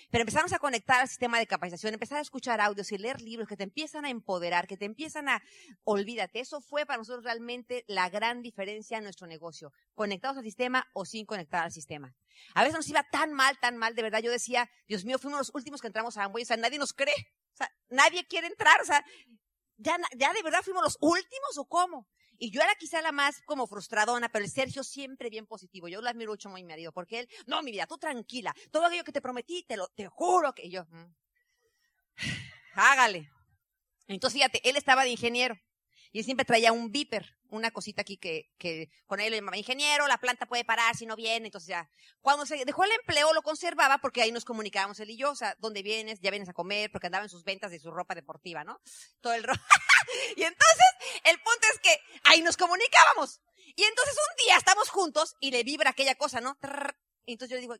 Pero 0.09 0.21
empezamos 0.21 0.53
a 0.53 0.59
conectar 0.59 1.01
al 1.01 1.07
sistema 1.07 1.39
de 1.39 1.47
capacitación, 1.47 1.93
empezar 1.93 2.17
a 2.17 2.21
escuchar 2.21 2.61
audios 2.61 2.91
y 2.91 2.97
leer 2.97 3.21
libros 3.21 3.47
que 3.47 3.57
te 3.57 3.63
empiezan 3.63 4.05
a 4.05 4.09
empoderar, 4.09 4.67
que 4.67 4.77
te 4.77 4.85
empiezan 4.85 5.29
a, 5.29 5.41
olvídate, 5.83 6.39
eso 6.39 6.61
fue 6.61 6.85
para 6.85 6.97
nosotros 6.97 7.23
realmente 7.23 7.83
la 7.87 8.09
gran 8.09 8.41
diferencia 8.41 8.97
en 8.97 9.03
nuestro 9.03 9.27
negocio, 9.27 9.73
conectados 9.93 10.37
al 10.37 10.43
sistema 10.43 10.87
o 10.93 11.05
sin 11.05 11.25
conectar 11.25 11.63
al 11.63 11.71
sistema. 11.71 12.15
A 12.53 12.63
veces 12.63 12.75
nos 12.75 12.89
iba 12.89 13.03
tan 13.11 13.33
mal, 13.33 13.57
tan 13.59 13.77
mal, 13.77 13.95
de 13.95 14.01
verdad, 14.01 14.21
yo 14.21 14.31
decía, 14.31 14.69
Dios 14.87 15.05
mío, 15.05 15.19
fuimos 15.19 15.39
los 15.39 15.51
últimos 15.53 15.81
que 15.81 15.87
entramos 15.87 16.17
a 16.17 16.23
Amway, 16.23 16.43
o 16.43 16.45
sea, 16.45 16.57
nadie 16.57 16.79
nos 16.79 16.93
cree, 16.93 17.13
o 17.53 17.57
sea, 17.57 17.71
nadie 17.89 18.25
quiere 18.25 18.47
entrar, 18.47 18.81
o 18.81 18.85
sea, 18.85 19.03
ya, 19.77 19.97
ya 20.15 20.33
de 20.33 20.43
verdad 20.43 20.61
fuimos 20.63 20.83
los 20.83 20.97
últimos 21.01 21.57
o 21.57 21.65
cómo. 21.65 22.07
Y 22.43 22.49
yo 22.49 22.59
era 22.59 22.73
quizá 22.73 23.03
la 23.03 23.11
más 23.11 23.39
como 23.45 23.67
frustradona, 23.67 24.27
pero 24.27 24.43
el 24.43 24.49
Sergio 24.49 24.83
siempre 24.83 25.29
bien 25.29 25.45
positivo. 25.45 25.87
Yo 25.87 26.01
lo 26.01 26.09
admiro 26.09 26.31
mucho 26.31 26.49
mi 26.49 26.63
marido, 26.63 26.91
porque 26.91 27.19
él, 27.19 27.29
no, 27.45 27.61
mi 27.61 27.71
vida, 27.71 27.85
tú 27.85 27.99
tranquila. 27.99 28.51
Todo 28.71 28.87
aquello 28.87 29.03
que 29.03 29.11
te 29.11 29.21
prometí, 29.21 29.61
te 29.61 29.77
lo, 29.77 29.89
te 29.89 30.07
juro 30.07 30.51
que 30.51 30.67
yo, 30.67 30.85
mm, 30.85 31.13
hágale. 32.73 33.29
Entonces, 34.07 34.39
fíjate, 34.39 34.67
él 34.67 34.75
estaba 34.75 35.03
de 35.03 35.11
ingeniero. 35.11 35.55
Y 36.11 36.17
él 36.17 36.25
siempre 36.25 36.43
traía 36.43 36.71
un 36.71 36.91
viper, 36.91 37.37
una 37.49 37.69
cosita 37.69 38.01
aquí 38.01 38.17
que, 38.17 38.49
que 38.57 38.89
con 39.05 39.19
él 39.19 39.29
le 39.29 39.37
llamaba 39.37 39.55
ingeniero, 39.55 40.07
la 40.07 40.17
planta 40.17 40.47
puede 40.47 40.65
parar 40.65 40.95
si 40.95 41.05
no 41.05 41.15
viene, 41.15 41.45
entonces 41.45 41.67
ya. 41.67 41.89
Cuando 42.21 42.47
se 42.47 42.65
dejó 42.65 42.83
el 42.85 42.91
empleo 42.91 43.33
lo 43.33 43.43
conservaba 43.43 43.99
porque 43.99 44.23
ahí 44.23 44.31
nos 44.31 44.45
comunicábamos 44.45 44.99
él 44.99 45.11
y 45.11 45.17
yo, 45.17 45.31
o 45.31 45.35
sea, 45.35 45.55
¿dónde 45.59 45.83
vienes? 45.83 46.19
Ya 46.21 46.31
vienes 46.31 46.49
a 46.49 46.53
comer, 46.53 46.91
porque 46.91 47.05
andaba 47.07 47.23
en 47.23 47.29
sus 47.29 47.43
ventas 47.43 47.69
de 47.69 47.79
su 47.79 47.91
ropa 47.91 48.15
deportiva, 48.15 48.63
¿no? 48.63 48.81
Todo 49.21 49.33
el 49.33 49.43
y 50.35 50.43
entonces, 50.43 50.87
el 51.23 51.39
punto 51.41 51.67
es 51.73 51.79
que 51.79 51.99
ahí 52.23 52.41
nos 52.41 52.57
comunicábamos. 52.57 53.41
Y 53.75 53.83
entonces 53.83 54.15
un 54.15 54.45
día 54.45 54.57
estamos 54.57 54.89
juntos 54.89 55.35
y 55.39 55.51
le 55.51 55.63
vibra 55.63 55.91
aquella 55.91 56.15
cosa, 56.15 56.41
¿no? 56.41 56.57
Y 57.25 57.33
entonces 57.33 57.49
yo 57.49 57.55
le 57.55 57.61
digo, 57.61 57.75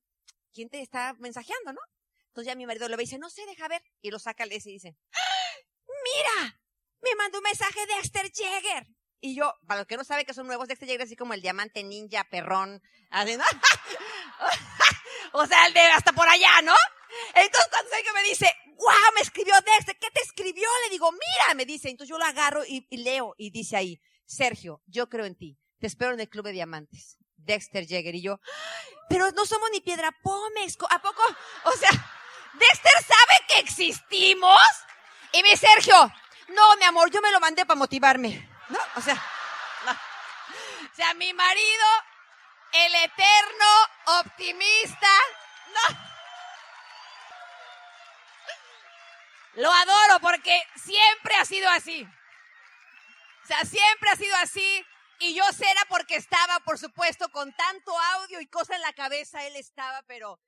¿quién 0.53 0.69
te 0.69 0.81
está 0.81 1.13
mensajeando, 1.19 1.73
no? 1.73 1.81
Entonces 2.27 2.47
ya 2.47 2.55
mi 2.55 2.65
marido 2.65 2.87
lo 2.87 2.95
ve 2.95 3.03
y 3.03 3.07
dice, 3.07 3.17
no 3.17 3.29
sé, 3.29 3.45
deja 3.45 3.67
ver. 3.67 3.83
Y 4.01 4.09
lo 4.09 4.19
saca 4.19 4.45
y 4.45 4.59
dice, 4.59 4.95
¡Ah! 5.13 5.51
mira, 6.03 6.61
me 7.01 7.15
mandó 7.15 7.39
un 7.39 7.43
mensaje 7.43 7.85
de 7.85 7.95
Dexter 7.95 8.31
Jäger. 8.31 8.87
Y 9.19 9.35
yo, 9.35 9.53
para 9.67 9.81
los 9.81 9.87
que 9.87 9.97
no 9.97 10.03
saben 10.03 10.25
que 10.25 10.33
son 10.33 10.47
nuevos, 10.47 10.67
Dexter 10.67 10.87
Jäger 10.87 11.03
así 11.03 11.15
como 11.15 11.33
el 11.33 11.41
diamante 11.41 11.83
ninja, 11.83 12.23
perrón, 12.23 12.81
así, 13.09 13.35
¿no? 13.35 13.43
o 15.33 15.45
sea, 15.45 15.67
el 15.67 15.73
de 15.73 15.81
hasta 15.81 16.13
por 16.13 16.27
allá, 16.27 16.61
¿no? 16.61 16.75
Entonces 17.35 17.69
cuando 17.69 17.91
que 17.91 18.13
me 18.13 18.23
dice, 18.23 18.53
wow, 18.65 19.13
me 19.15 19.21
escribió 19.21 19.53
Dexter, 19.61 19.97
¿qué 19.99 20.09
te 20.11 20.21
escribió? 20.21 20.69
Le 20.85 20.89
digo, 20.91 21.11
mira, 21.11 21.50
me 21.61 21.65
dice. 21.65 21.89
Entonces 21.89 22.09
yo 22.09 22.17
lo 22.17 22.25
agarro 22.25 22.63
y, 22.65 22.85
leo 22.89 23.35
y 23.37 23.51
dice 23.51 23.77
ahí, 23.77 24.01
Sergio, 24.25 24.81
yo 24.87 25.09
creo 25.09 25.25
en 25.25 25.35
ti. 25.35 25.59
Te 25.79 25.87
espero 25.87 26.13
en 26.13 26.19
el 26.19 26.29
Club 26.29 26.45
de 26.45 26.53
Diamantes. 26.53 27.17
Dexter 27.37 27.87
Jäger 27.87 28.13
y 28.13 28.21
yo, 28.21 28.39
pero 29.09 29.31
no 29.31 29.47
somos 29.47 29.67
ni 29.71 29.81
piedra 29.81 30.15
pómez, 30.21 30.77
¿a 30.91 31.01
poco? 31.01 31.23
O 31.63 31.71
sea, 31.71 31.89
Dexter 32.53 33.03
sabe 33.03 33.47
que 33.47 33.59
existimos. 33.61 34.61
Y 35.33 35.41
mi 35.41 35.55
Sergio, 35.55 36.13
no, 36.49 36.75
mi 36.77 36.83
amor, 36.83 37.09
yo 37.09 37.19
me 37.19 37.31
lo 37.31 37.39
mandé 37.39 37.65
para 37.65 37.79
motivarme. 37.79 38.47
¿No? 38.69 38.77
O 38.95 39.01
sea, 39.01 39.15
no. 39.15 39.91
O 39.91 40.95
sea, 40.95 41.15
mi 41.15 41.33
marido, 41.33 41.87
el 42.73 42.95
eterno 42.95 44.19
optimista. 44.19 45.09
No. 45.73 46.10
Lo 49.55 49.71
adoro 49.71 50.19
porque 50.21 50.61
siempre 50.75 51.35
ha 51.35 51.45
sido 51.45 51.69
así. 51.69 52.07
O 53.43 53.47
sea, 53.47 53.65
siempre 53.65 54.09
ha 54.09 54.15
sido 54.15 54.35
así. 54.37 54.85
Y 55.19 55.35
yo 55.35 55.43
sé 55.51 55.69
era 55.69 55.81
porque 55.89 56.15
estaba, 56.15 56.59
por 56.61 56.79
supuesto, 56.79 57.29
con 57.29 57.53
tanto 57.53 57.97
audio 57.99 58.41
y 58.41 58.47
cosa 58.47 58.75
en 58.75 58.81
la 58.81 58.93
cabeza, 58.93 59.45
él 59.45 59.55
estaba, 59.55 60.01
pero 60.07 60.39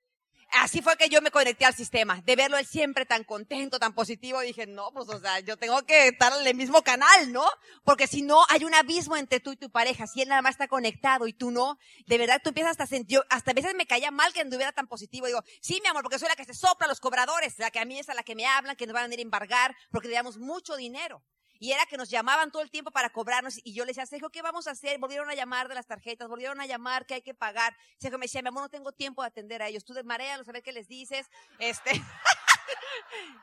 así 0.56 0.82
fue 0.82 0.96
que 0.96 1.08
yo 1.08 1.20
me 1.22 1.30
conecté 1.30 1.64
al 1.64 1.74
sistema, 1.74 2.20
de 2.22 2.36
verlo 2.36 2.56
él 2.58 2.66
siempre 2.66 3.06
tan 3.06 3.24
contento, 3.24 3.78
tan 3.78 3.94
positivo, 3.94 4.40
dije, 4.40 4.66
no, 4.66 4.90
pues, 4.92 5.08
o 5.08 5.20
sea, 5.20 5.40
yo 5.40 5.56
tengo 5.56 5.82
que 5.82 6.08
estar 6.08 6.32
en 6.38 6.46
el 6.46 6.54
mismo 6.54 6.82
canal, 6.82 7.32
¿no? 7.32 7.44
Porque 7.84 8.06
si 8.06 8.22
no, 8.22 8.42
hay 8.48 8.64
un 8.64 8.74
abismo 8.74 9.16
entre 9.16 9.40
tú 9.40 9.52
y 9.52 9.56
tu 9.56 9.70
pareja, 9.70 10.06
si 10.06 10.22
él 10.22 10.28
nada 10.28 10.42
más 10.42 10.52
está 10.52 10.68
conectado 10.68 11.26
y 11.26 11.32
tú 11.32 11.50
no, 11.50 11.78
de 12.06 12.18
verdad 12.18 12.40
tú 12.42 12.50
empiezas 12.50 12.72
hasta 12.72 12.86
sentir, 12.86 13.20
hasta 13.30 13.50
a 13.50 13.54
veces 13.54 13.74
me 13.74 13.86
caía 13.86 14.10
mal 14.10 14.32
que 14.32 14.40
anduviera 14.40 14.72
tan 14.72 14.86
positivo, 14.86 15.26
digo, 15.26 15.42
sí, 15.60 15.80
mi 15.82 15.88
amor, 15.88 16.02
porque 16.02 16.18
soy 16.18 16.28
la 16.28 16.36
que 16.36 16.44
se 16.44 16.54
sopla 16.54 16.86
a 16.86 16.88
los 16.88 17.00
cobradores, 17.00 17.58
la 17.58 17.70
que 17.70 17.80
a 17.80 17.84
mí 17.84 17.98
es 17.98 18.08
a 18.08 18.14
la 18.14 18.22
que 18.22 18.34
me 18.34 18.46
hablan, 18.46 18.76
que 18.76 18.86
nos 18.86 18.94
van 18.94 19.04
a 19.04 19.06
venir 19.06 19.20
a 19.20 19.22
embargar, 19.22 19.76
porque 19.90 20.08
le 20.08 20.14
damos 20.14 20.38
mucho 20.38 20.76
dinero. 20.76 21.22
Y 21.64 21.72
era 21.72 21.86
que 21.86 21.96
nos 21.96 22.10
llamaban 22.10 22.50
todo 22.50 22.60
el 22.60 22.70
tiempo 22.70 22.90
para 22.90 23.08
cobrarnos. 23.08 23.58
Y 23.64 23.72
yo 23.72 23.86
les 23.86 23.96
decía, 23.96 24.04
Sergio, 24.04 24.28
¿qué 24.28 24.42
vamos 24.42 24.66
a 24.66 24.72
hacer? 24.72 24.98
Volvieron 24.98 25.30
a 25.30 25.34
llamar 25.34 25.66
de 25.66 25.74
las 25.74 25.86
tarjetas, 25.86 26.28
volvieron 26.28 26.60
a 26.60 26.66
llamar 26.66 27.06
que 27.06 27.14
hay 27.14 27.22
que 27.22 27.32
pagar. 27.32 27.74
Sergio 27.96 28.18
me 28.18 28.26
decía, 28.26 28.42
mi 28.42 28.48
amor, 28.48 28.64
no 28.64 28.68
tengo 28.68 28.92
tiempo 28.92 29.22
de 29.22 29.28
atender 29.28 29.62
a 29.62 29.68
ellos. 29.68 29.82
Tú 29.82 29.94
desmarealos, 29.94 30.46
a 30.46 30.52
ver 30.52 30.62
qué 30.62 30.72
les 30.72 30.88
dices. 30.88 31.30
Este. 31.58 31.92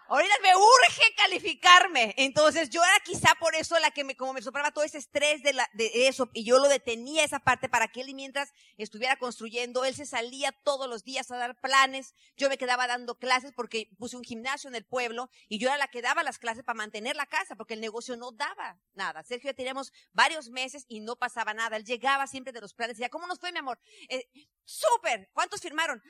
Ahorita 0.08 0.34
me 0.42 0.56
urge 0.56 1.16
calificarme. 1.16 2.14
Entonces 2.18 2.70
yo 2.70 2.84
era 2.84 3.00
quizá 3.04 3.34
por 3.36 3.56
eso 3.56 3.80
la 3.80 3.92
que 3.92 4.04
me, 4.04 4.16
como 4.16 4.34
me 4.34 4.42
sopraba 4.42 4.72
todo 4.72 4.84
ese 4.84 4.98
estrés 4.98 5.42
de, 5.44 5.54
la, 5.54 5.70
de 5.74 6.08
eso 6.08 6.30
y 6.34 6.44
yo 6.44 6.60
lo 6.60 6.68
detenía 6.68 7.24
esa 7.24 7.40
parte 7.40 7.70
para 7.70 7.88
que 7.88 8.02
él 8.02 8.14
mientras 8.14 8.52
estuviera 8.78 9.16
construyendo, 9.18 9.86
él 9.86 9.96
se 9.96 10.06
salía 10.06 10.52
todos 10.52 10.90
los 10.90 11.04
días 11.04 11.32
a 11.32 11.38
dar 11.38 11.60
planes. 11.62 12.14
Yo 12.36 12.50
me 12.50 12.58
quedaba 12.58 12.88
dando 12.88 13.18
clases 13.18 13.54
porque 13.56 13.90
puse 13.98 14.18
un 14.18 14.24
gimnasio 14.24 14.70
en 14.70 14.76
el 14.76 14.86
pueblo 14.86 15.30
y 15.48 15.60
yo 15.60 15.70
era 15.70 15.78
la 15.78 15.88
que 15.88 16.02
daba 16.02 16.24
las 16.24 16.40
clases 16.40 16.64
para 16.64 16.78
mantener 16.78 17.16
la 17.16 17.26
casa 17.26 17.56
porque 17.56 17.76
el 17.76 17.82
negocio 17.82 18.18
no 18.18 18.32
daba 18.32 18.80
nada. 18.94 19.24
Sergio 19.24 19.52
ya 19.52 19.56
teníamos 19.56 19.94
varios 20.12 20.50
meses 20.50 20.86
y 20.88 21.00
no 21.00 21.16
pasaba 21.16 21.54
nada. 21.54 21.78
Él 21.78 21.86
llegaba 21.86 22.28
siempre 22.28 22.52
de 22.52 22.62
los 22.62 22.74
planes 22.74 22.96
y 22.96 22.98
decía, 22.98 23.10
¿cómo 23.10 23.28
nos 23.28 23.40
fue 23.40 23.52
mi 23.52 23.60
amor? 23.60 23.80
Eh, 24.10 24.28
Súper. 24.66 25.30
¿Cuántos 25.34 25.62
firmaron? 25.62 26.02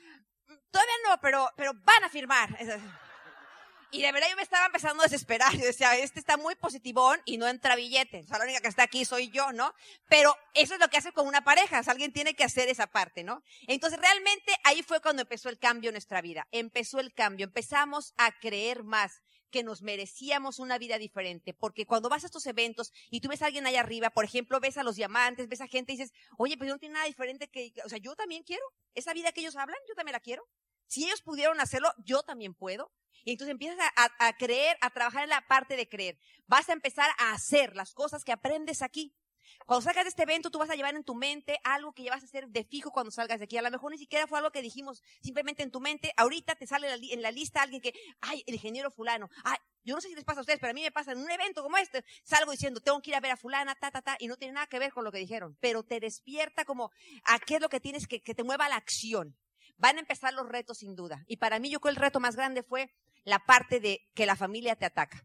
Todavía 0.70 0.94
no, 1.08 1.20
pero, 1.20 1.50
pero 1.56 1.72
van 1.74 2.04
a 2.04 2.08
firmar. 2.08 2.56
Y 3.94 4.00
de 4.00 4.10
verdad 4.10 4.28
yo 4.30 4.36
me 4.36 4.42
estaba 4.42 4.64
empezando 4.64 5.02
a 5.02 5.06
desesperar. 5.06 5.52
Yo 5.52 5.66
decía, 5.66 5.94
este 5.98 6.18
está 6.18 6.38
muy 6.38 6.54
positivón 6.54 7.20
y 7.26 7.36
no 7.36 7.46
entra 7.46 7.76
billete. 7.76 8.24
O 8.26 8.38
la 8.38 8.44
única 8.44 8.60
que 8.60 8.68
está 8.68 8.84
aquí 8.84 9.04
soy 9.04 9.28
yo, 9.28 9.52
¿no? 9.52 9.74
Pero 10.08 10.34
eso 10.54 10.72
es 10.72 10.80
lo 10.80 10.88
que 10.88 10.96
hace 10.96 11.12
con 11.12 11.28
una 11.28 11.44
pareja. 11.44 11.82
O 11.86 11.90
alguien 11.90 12.10
tiene 12.10 12.34
que 12.34 12.42
hacer 12.42 12.70
esa 12.70 12.86
parte, 12.86 13.22
¿no? 13.22 13.42
Entonces 13.66 14.00
realmente 14.00 14.54
ahí 14.64 14.82
fue 14.82 15.02
cuando 15.02 15.20
empezó 15.22 15.50
el 15.50 15.58
cambio 15.58 15.90
en 15.90 15.94
nuestra 15.94 16.22
vida. 16.22 16.48
Empezó 16.52 17.00
el 17.00 17.12
cambio. 17.12 17.44
Empezamos 17.44 18.14
a 18.16 18.32
creer 18.32 18.82
más 18.82 19.20
que 19.52 19.62
nos 19.62 19.82
merecíamos 19.82 20.58
una 20.58 20.78
vida 20.78 20.98
diferente. 20.98 21.54
Porque 21.54 21.86
cuando 21.86 22.08
vas 22.08 22.24
a 22.24 22.26
estos 22.26 22.46
eventos 22.46 22.92
y 23.10 23.20
tú 23.20 23.28
ves 23.28 23.42
a 23.42 23.46
alguien 23.46 23.66
allá 23.66 23.80
arriba, 23.80 24.10
por 24.10 24.24
ejemplo, 24.24 24.58
ves 24.58 24.76
a 24.78 24.82
los 24.82 24.96
diamantes, 24.96 25.48
ves 25.48 25.60
a 25.60 25.68
gente 25.68 25.92
y 25.92 25.96
dices, 25.96 26.12
oye, 26.36 26.56
pues 26.56 26.68
no 26.68 26.78
tiene 26.78 26.94
nada 26.94 27.06
diferente 27.06 27.48
que, 27.48 27.72
o 27.84 27.88
sea, 27.88 27.98
yo 27.98 28.16
también 28.16 28.42
quiero. 28.42 28.64
Esa 28.94 29.12
vida 29.12 29.30
que 29.30 29.42
ellos 29.42 29.54
hablan, 29.54 29.78
yo 29.86 29.94
también 29.94 30.14
la 30.14 30.20
quiero. 30.20 30.42
Si 30.88 31.04
ellos 31.04 31.22
pudieron 31.22 31.60
hacerlo, 31.60 31.92
yo 31.98 32.22
también 32.22 32.54
puedo. 32.54 32.90
Y 33.24 33.32
entonces 33.32 33.52
empiezas 33.52 33.78
a, 33.96 34.36
creer, 34.36 34.76
a 34.80 34.90
trabajar 34.90 35.22
en 35.22 35.30
la 35.30 35.46
parte 35.46 35.76
de 35.76 35.88
creer. 35.88 36.18
Vas 36.46 36.68
a 36.68 36.72
empezar 36.72 37.08
a 37.18 37.32
hacer 37.32 37.76
las 37.76 37.94
cosas 37.94 38.24
que 38.24 38.32
aprendes 38.32 38.82
aquí. 38.82 39.14
Cuando 39.66 39.82
salgas 39.82 40.04
de 40.04 40.10
este 40.10 40.22
evento, 40.22 40.50
tú 40.50 40.58
vas 40.58 40.70
a 40.70 40.74
llevar 40.74 40.94
en 40.94 41.04
tu 41.04 41.14
mente 41.14 41.58
algo 41.64 41.92
que 41.92 42.04
ya 42.04 42.12
vas 42.12 42.22
a 42.22 42.26
hacer 42.26 42.48
de 42.48 42.64
fijo 42.64 42.90
cuando 42.90 43.10
salgas 43.10 43.38
de 43.38 43.44
aquí. 43.44 43.56
A 43.56 43.62
lo 43.62 43.70
mejor 43.70 43.92
ni 43.92 43.98
siquiera 43.98 44.26
fue 44.26 44.38
algo 44.38 44.50
que 44.50 44.62
dijimos 44.62 45.02
simplemente 45.20 45.62
en 45.62 45.70
tu 45.70 45.80
mente. 45.80 46.12
Ahorita 46.16 46.54
te 46.54 46.66
sale 46.66 46.88
en 46.92 47.22
la 47.22 47.30
lista 47.30 47.62
alguien 47.62 47.80
que, 47.80 47.92
ay, 48.20 48.42
el 48.46 48.54
ingeniero 48.54 48.90
fulano. 48.90 49.28
Ay, 49.44 49.56
yo 49.84 49.94
no 49.94 50.00
sé 50.00 50.08
si 50.08 50.14
les 50.14 50.24
pasa 50.24 50.40
a 50.40 50.42
ustedes, 50.42 50.60
pero 50.60 50.70
a 50.70 50.74
mí 50.74 50.82
me 50.82 50.92
pasa 50.92 51.12
en 51.12 51.18
un 51.18 51.30
evento 51.30 51.62
como 51.62 51.76
este. 51.76 52.04
Salgo 52.22 52.52
diciendo, 52.52 52.80
tengo 52.80 53.00
que 53.00 53.10
ir 53.10 53.16
a 53.16 53.20
ver 53.20 53.32
a 53.32 53.36
fulana, 53.36 53.74
ta, 53.74 53.90
ta, 53.90 54.02
ta, 54.02 54.16
y 54.18 54.28
no 54.28 54.36
tiene 54.36 54.54
nada 54.54 54.66
que 54.66 54.78
ver 54.78 54.92
con 54.92 55.04
lo 55.04 55.12
que 55.12 55.18
dijeron. 55.18 55.56
Pero 55.60 55.82
te 55.82 56.00
despierta 56.00 56.64
como 56.64 56.90
a 57.24 57.38
qué 57.38 57.56
es 57.56 57.60
lo 57.60 57.68
que 57.68 57.80
tienes 57.80 58.06
que, 58.06 58.22
que 58.22 58.34
te 58.34 58.44
mueva 58.44 58.68
la 58.68 58.76
acción. 58.76 59.36
Van 59.76 59.96
a 59.96 60.00
empezar 60.00 60.32
los 60.34 60.48
retos 60.48 60.78
sin 60.78 60.94
duda. 60.94 61.24
Y 61.26 61.38
para 61.38 61.58
mí 61.58 61.70
yo 61.70 61.80
creo 61.80 61.92
que 61.92 61.98
el 61.98 62.04
reto 62.04 62.20
más 62.20 62.36
grande 62.36 62.62
fue 62.62 62.92
la 63.24 63.40
parte 63.40 63.80
de 63.80 64.08
que 64.14 64.26
la 64.26 64.36
familia 64.36 64.76
te 64.76 64.86
ataca. 64.86 65.24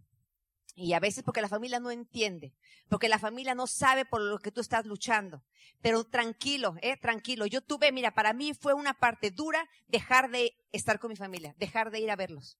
Y 0.79 0.93
a 0.93 1.00
veces 1.00 1.24
porque 1.24 1.41
la 1.41 1.50
familia 1.50 1.79
no 1.79 1.89
entiende, 1.89 2.53
porque 2.88 3.10
la 3.10 3.17
familia 3.17 3.55
no 3.55 3.65
sabe 3.65 4.05
por 4.05 4.22
lo 4.22 4.38
que 4.38 4.51
tú 4.51 4.62
estás 4.62 4.86
luchando. 4.86 5.43
Pero 5.81 6.03
tranquilo, 6.03 6.75
eh, 6.84 6.98
tranquilo. 6.98 7.48
Yo 7.48 7.62
tuve, 7.62 7.91
mira, 7.91 8.12
para 8.12 8.31
mí 8.31 8.53
fue 8.53 8.75
una 8.75 8.93
parte 8.93 9.31
dura 9.31 9.67
dejar 9.88 10.29
de 10.29 10.55
estar 10.72 11.00
con 11.00 11.10
mi 11.10 11.15
familia, 11.15 11.55
dejar 11.57 11.89
de 11.89 12.01
ir 12.01 12.12
a 12.12 12.15
verlos. 12.15 12.60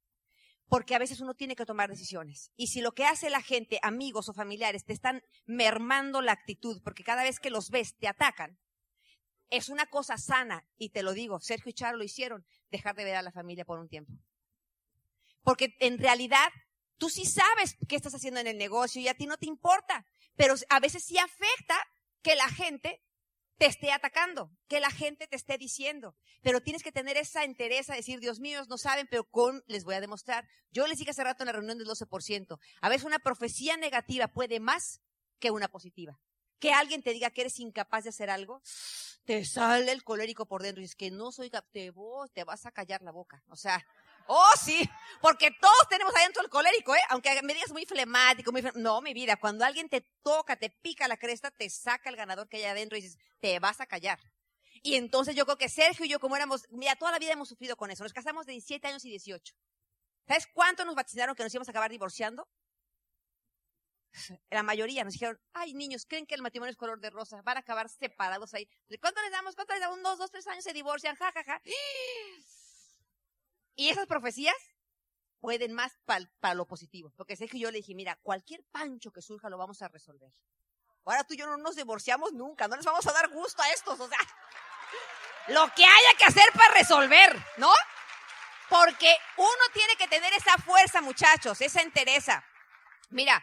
Porque 0.68 0.96
a 0.96 1.00
veces 1.00 1.22
uno 1.22 1.36
tiene 1.36 1.56
que 1.56 1.68
tomar 1.68 1.92
decisiones. 1.92 2.52
Y 2.56 2.68
si 2.68 2.82
lo 2.82 2.94
que 2.94 3.06
hace 3.06 3.30
la 3.30 3.44
gente, 3.44 3.78
amigos 3.84 4.30
o 4.30 4.34
familiares, 4.34 4.84
te 4.84 4.94
están 4.94 5.22
mermando 5.46 6.24
la 6.24 6.32
actitud, 6.32 6.82
porque 6.84 7.04
cada 7.04 7.22
vez 7.22 7.40
que 7.40 7.52
los 7.52 7.70
ves 7.70 7.96
te 8.00 8.08
atacan, 8.08 8.58
es 9.52 9.70
una 9.70 9.86
cosa 9.86 10.18
sana, 10.18 10.68
y 10.76 10.90
te 10.90 11.04
lo 11.04 11.14
digo, 11.14 11.40
Sergio 11.40 11.70
y 11.70 11.74
Charo 11.74 11.98
lo 11.98 12.04
hicieron, 12.04 12.48
dejar 12.72 12.96
de 12.96 13.04
ver 13.04 13.16
a 13.16 13.22
la 13.22 13.32
familia 13.32 13.64
por 13.64 13.78
un 13.78 13.88
tiempo. 13.90 14.12
Porque 15.44 15.78
en 15.80 16.00
realidad 16.00 16.50
tú 16.98 17.10
sí 17.10 17.26
sabes 17.26 17.76
qué 17.88 17.96
estás 17.96 18.14
haciendo 18.14 18.40
en 18.40 18.48
el 18.48 18.58
negocio 18.58 19.02
y 19.02 19.08
a 19.08 19.14
ti 19.14 19.26
no 19.26 19.38
te 19.38 19.48
importa, 19.48 20.06
pero 20.36 20.56
a 20.70 20.80
veces 20.80 21.04
sí 21.04 21.18
afecta 21.18 21.78
que 22.22 22.36
la 22.36 22.50
gente 22.50 23.02
te 23.58 23.66
esté 23.66 23.92
atacando, 23.92 24.52
que 24.68 24.80
la 24.80 24.92
gente 24.92 25.28
te 25.28 25.36
esté 25.36 25.58
diciendo. 25.58 26.16
Pero 26.42 26.62
tienes 26.62 26.84
que 26.84 26.92
tener 26.92 27.18
esa 27.18 27.44
entereza, 27.44 27.96
decir, 27.96 28.20
Dios 28.20 28.40
mío, 28.40 28.62
no 28.70 28.78
saben, 28.78 29.08
pero 29.10 29.24
con 29.24 29.64
les 29.68 29.84
voy 29.84 29.96
a 29.96 30.02
demostrar. 30.02 30.48
Yo 30.72 30.86
les 30.88 30.98
dije 30.98 31.12
hace 31.12 31.24
rato 31.24 31.44
en 31.44 31.48
la 31.48 31.54
reunión 31.54 31.78
del 31.78 31.88
12%. 31.88 32.60
A 32.82 32.90
veces 32.90 33.06
una 33.06 33.20
profecía 33.20 33.76
negativa 33.78 34.28
puede 34.28 34.60
más 34.60 35.02
que 35.40 35.52
una 35.52 35.68
positiva. 35.68 36.20
Que 36.60 36.72
alguien 36.72 37.04
te 37.04 37.14
diga 37.14 37.32
que 37.32 37.42
eres 37.42 37.60
incapaz 37.60 38.04
de 38.04 38.10
hacer 38.10 38.30
algo, 38.30 38.62
te 39.26 39.44
sale 39.46 39.92
el 39.92 40.04
colérico 40.04 40.46
por 40.46 40.64
dentro 40.64 40.82
y 40.82 40.86
dices 40.86 40.96
que 40.96 41.12
no 41.12 41.32
soy 41.32 41.50
capaz, 41.50 41.70
te 41.72 42.44
vas 42.46 42.66
a 42.66 42.72
callar 42.72 43.02
la 43.02 43.12
boca. 43.12 43.44
O 43.50 43.56
sea, 43.56 43.86
Oh, 44.28 44.54
sí, 44.62 44.90
porque 45.22 45.52
todos 45.52 45.90
tenemos 45.90 46.14
adentro 46.16 46.44
el 46.44 46.50
colérico, 46.50 46.96
¿eh? 46.96 47.02
Aunque 47.10 47.42
me 47.44 47.54
digas 47.54 47.72
muy 47.72 47.86
flemático, 47.86 48.52
muy 48.52 48.64
No, 48.76 49.02
mi 49.02 49.14
vida, 49.14 49.38
cuando 49.38 49.66
alguien 49.66 49.90
te 49.90 50.02
toca, 50.22 50.56
te 50.58 50.70
pica 50.70 51.08
la 51.08 51.18
cresta, 51.18 51.52
te 51.52 51.70
saca 51.70 52.10
el 52.10 52.16
ganador 52.16 52.48
que 52.50 52.58
hay 52.58 52.66
adentro 52.66 52.98
y 52.98 53.02
dices, 53.02 53.18
te 53.40 53.60
vas 53.60 53.80
a 53.80 53.86
callar. 53.86 54.20
Y 54.84 54.96
entonces 54.96 55.36
yo 55.36 55.46
creo 55.46 55.58
que 55.58 55.70
Sergio 55.70 56.06
y 56.06 56.10
yo, 56.10 56.20
como 56.20 56.36
éramos, 56.36 56.66
mira, 56.70 56.96
toda 56.96 57.12
la 57.12 57.20
vida 57.20 57.34
hemos 57.34 57.50
sufrido 57.50 57.76
con 57.76 57.90
eso. 57.90 58.04
Nos 58.04 58.14
casamos 58.14 58.46
de 58.46 58.54
17 58.54 58.88
años 58.88 59.06
y 59.06 59.10
18. 59.10 59.54
¿Sabes 60.28 60.48
cuánto 60.54 60.86
nos 60.86 60.96
vaticinaron 60.96 61.36
que 61.36 61.44
nos 61.44 61.54
íbamos 61.54 61.70
a 61.70 61.72
acabar 61.72 61.90
divorciando? 61.90 62.48
La 64.50 64.64
mayoría 64.64 65.04
nos 65.04 65.14
dijeron, 65.14 65.40
ay 65.54 65.74
niños, 65.74 66.06
creen 66.06 66.26
que 66.26 66.36
el 66.36 66.42
matrimonio 66.42 66.72
es 66.72 66.78
color 66.78 67.00
de 67.00 67.10
rosa, 67.10 67.42
van 67.44 67.58
a 67.58 67.60
acabar 67.62 67.90
separados 67.90 68.54
ahí. 68.54 68.68
¿Cuánto 69.00 69.22
les 69.22 69.32
damos? 69.32 69.56
¿Cuánto 69.56 69.74
les 69.74 69.82
damos? 69.82 70.02
Dos, 70.02 70.18
dos, 70.18 70.32
tres 70.32 70.48
años 70.48 70.64
se 70.64 70.74
divorcian, 70.74 71.16
ja, 71.16 71.32
ja, 71.32 71.44
ja. 71.44 71.62
Y 73.78 73.90
esas 73.90 74.08
profecías 74.08 74.56
pueden 75.40 75.72
más 75.72 75.94
para 76.06 76.56
lo 76.56 76.66
positivo. 76.66 77.14
Porque 77.16 77.36
sé 77.36 77.48
que 77.48 77.60
yo 77.60 77.72
le 77.72 77.78
dije, 77.78 77.94
mira, 77.96 78.18
cualquier 78.24 78.66
pancho 78.72 79.12
que 79.12 79.22
surja 79.22 79.50
lo 79.50 79.58
vamos 79.58 79.82
a 79.84 79.88
resolver. 79.88 80.34
Ahora 81.06 81.24
tú 81.24 81.36
y 81.36 81.38
yo 81.38 81.46
no 81.46 81.56
nos 81.58 81.76
divorciamos 81.76 82.34
nunca, 82.34 82.68
no 82.68 82.76
les 82.76 82.86
vamos 82.86 83.06
a 83.08 83.14
dar 83.14 83.30
gusto 83.30 83.62
a 83.62 83.70
estos, 83.70 83.98
o 83.98 84.10
sea, 84.10 84.18
lo 85.48 85.72
que 85.74 85.86
haya 85.86 86.18
que 86.18 86.26
hacer 86.26 86.52
para 86.54 86.74
resolver, 86.74 87.42
¿no? 87.58 87.72
Porque 88.68 89.16
uno 89.38 89.64
tiene 89.74 89.96
que 89.96 90.10
tener 90.10 90.34
esa 90.34 90.58
fuerza, 90.58 91.00
muchachos, 91.00 91.62
esa 91.62 91.82
entereza. 91.82 92.44
Mira, 93.10 93.42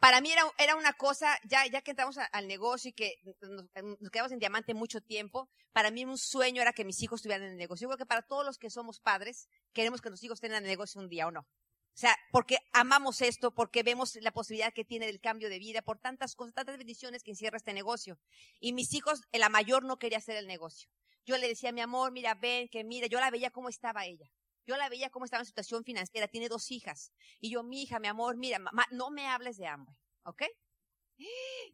para 0.00 0.20
mí 0.20 0.30
era, 0.30 0.42
era 0.58 0.76
una 0.76 0.92
cosa, 0.92 1.38
ya, 1.44 1.66
ya 1.66 1.82
que 1.82 1.92
entramos 1.92 2.18
al 2.18 2.46
negocio 2.46 2.90
y 2.90 2.92
que 2.92 3.14
nos, 3.40 3.66
nos, 4.00 4.10
quedamos 4.10 4.32
en 4.32 4.38
diamante 4.38 4.74
mucho 4.74 5.00
tiempo, 5.00 5.48
para 5.72 5.90
mí 5.90 6.04
un 6.04 6.18
sueño 6.18 6.62
era 6.62 6.72
que 6.72 6.84
mis 6.84 7.02
hijos 7.02 7.20
estuvieran 7.20 7.46
en 7.46 7.52
el 7.52 7.58
negocio. 7.58 7.86
Yo 7.86 7.88
creo 7.88 7.98
que 7.98 8.06
para 8.06 8.22
todos 8.22 8.44
los 8.44 8.58
que 8.58 8.70
somos 8.70 9.00
padres, 9.00 9.48
queremos 9.72 10.00
que 10.00 10.08
nuestros 10.08 10.24
hijos 10.24 10.36
estén 10.36 10.52
en 10.52 10.64
el 10.64 10.68
negocio 10.68 11.00
un 11.00 11.08
día 11.08 11.26
o 11.26 11.30
no. 11.30 11.40
O 11.40 11.98
sea, 11.98 12.14
porque 12.30 12.58
amamos 12.74 13.22
esto, 13.22 13.54
porque 13.54 13.82
vemos 13.82 14.16
la 14.16 14.30
posibilidad 14.30 14.70
que 14.70 14.84
tiene 14.84 15.06
del 15.06 15.18
cambio 15.18 15.48
de 15.48 15.58
vida, 15.58 15.80
por 15.80 15.98
tantas 15.98 16.34
cosas, 16.34 16.52
tantas 16.52 16.76
bendiciones 16.76 17.22
que 17.22 17.30
encierra 17.30 17.56
este 17.56 17.72
negocio. 17.72 18.18
Y 18.60 18.74
mis 18.74 18.92
hijos, 18.92 19.22
la 19.32 19.48
mayor 19.48 19.82
no 19.82 19.98
quería 19.98 20.18
hacer 20.18 20.36
el 20.36 20.46
negocio. 20.46 20.90
Yo 21.24 21.38
le 21.38 21.48
decía, 21.48 21.72
mi 21.72 21.80
amor, 21.80 22.12
mira, 22.12 22.34
ven, 22.34 22.68
que 22.68 22.84
mira, 22.84 23.06
yo 23.06 23.18
la 23.18 23.30
veía 23.30 23.50
cómo 23.50 23.70
estaba 23.70 24.04
ella. 24.04 24.30
Yo 24.66 24.76
la 24.76 24.88
veía 24.88 25.10
cómo 25.10 25.24
estaba 25.24 25.42
en 25.42 25.46
situación 25.46 25.84
financiera, 25.84 26.28
tiene 26.28 26.48
dos 26.48 26.70
hijas. 26.70 27.12
Y 27.40 27.50
yo, 27.50 27.62
mi 27.62 27.82
hija, 27.82 27.98
mi 28.00 28.08
amor, 28.08 28.36
mira, 28.36 28.58
mamá, 28.58 28.86
no 28.90 29.10
me 29.10 29.28
hables 29.28 29.56
de 29.56 29.66
hambre, 29.66 29.96
¿ok? 30.24 30.42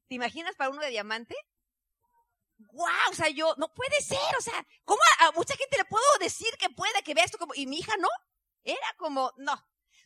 ¿Te 0.09 0.15
imaginas 0.15 0.55
para 0.57 0.71
uno 0.71 0.83
de 0.83 0.91
diamante? 0.91 1.35
¡Guau! 2.59 3.11
O 3.11 3.15
sea, 3.15 3.29
yo, 3.29 3.55
no 3.57 3.73
puede 3.75 4.01
ser, 4.01 4.37
o 4.39 4.41
sea, 4.41 4.67
¿cómo 4.85 5.01
a, 5.21 5.33
mucha 5.33 5.57
gente 5.57 5.77
le 5.79 5.85
puedo 5.85 6.05
decir 6.21 6.49
que 6.59 6.71
pueda, 6.71 7.03
que 7.03 7.15
vea 7.15 7.25
esto 7.25 7.39
como, 7.39 7.55
y 7.55 7.67
mi 7.67 7.79
hija 7.79 7.97
no? 7.97 8.09
Era 8.63 8.95
como, 8.99 9.33
no. 9.39 9.55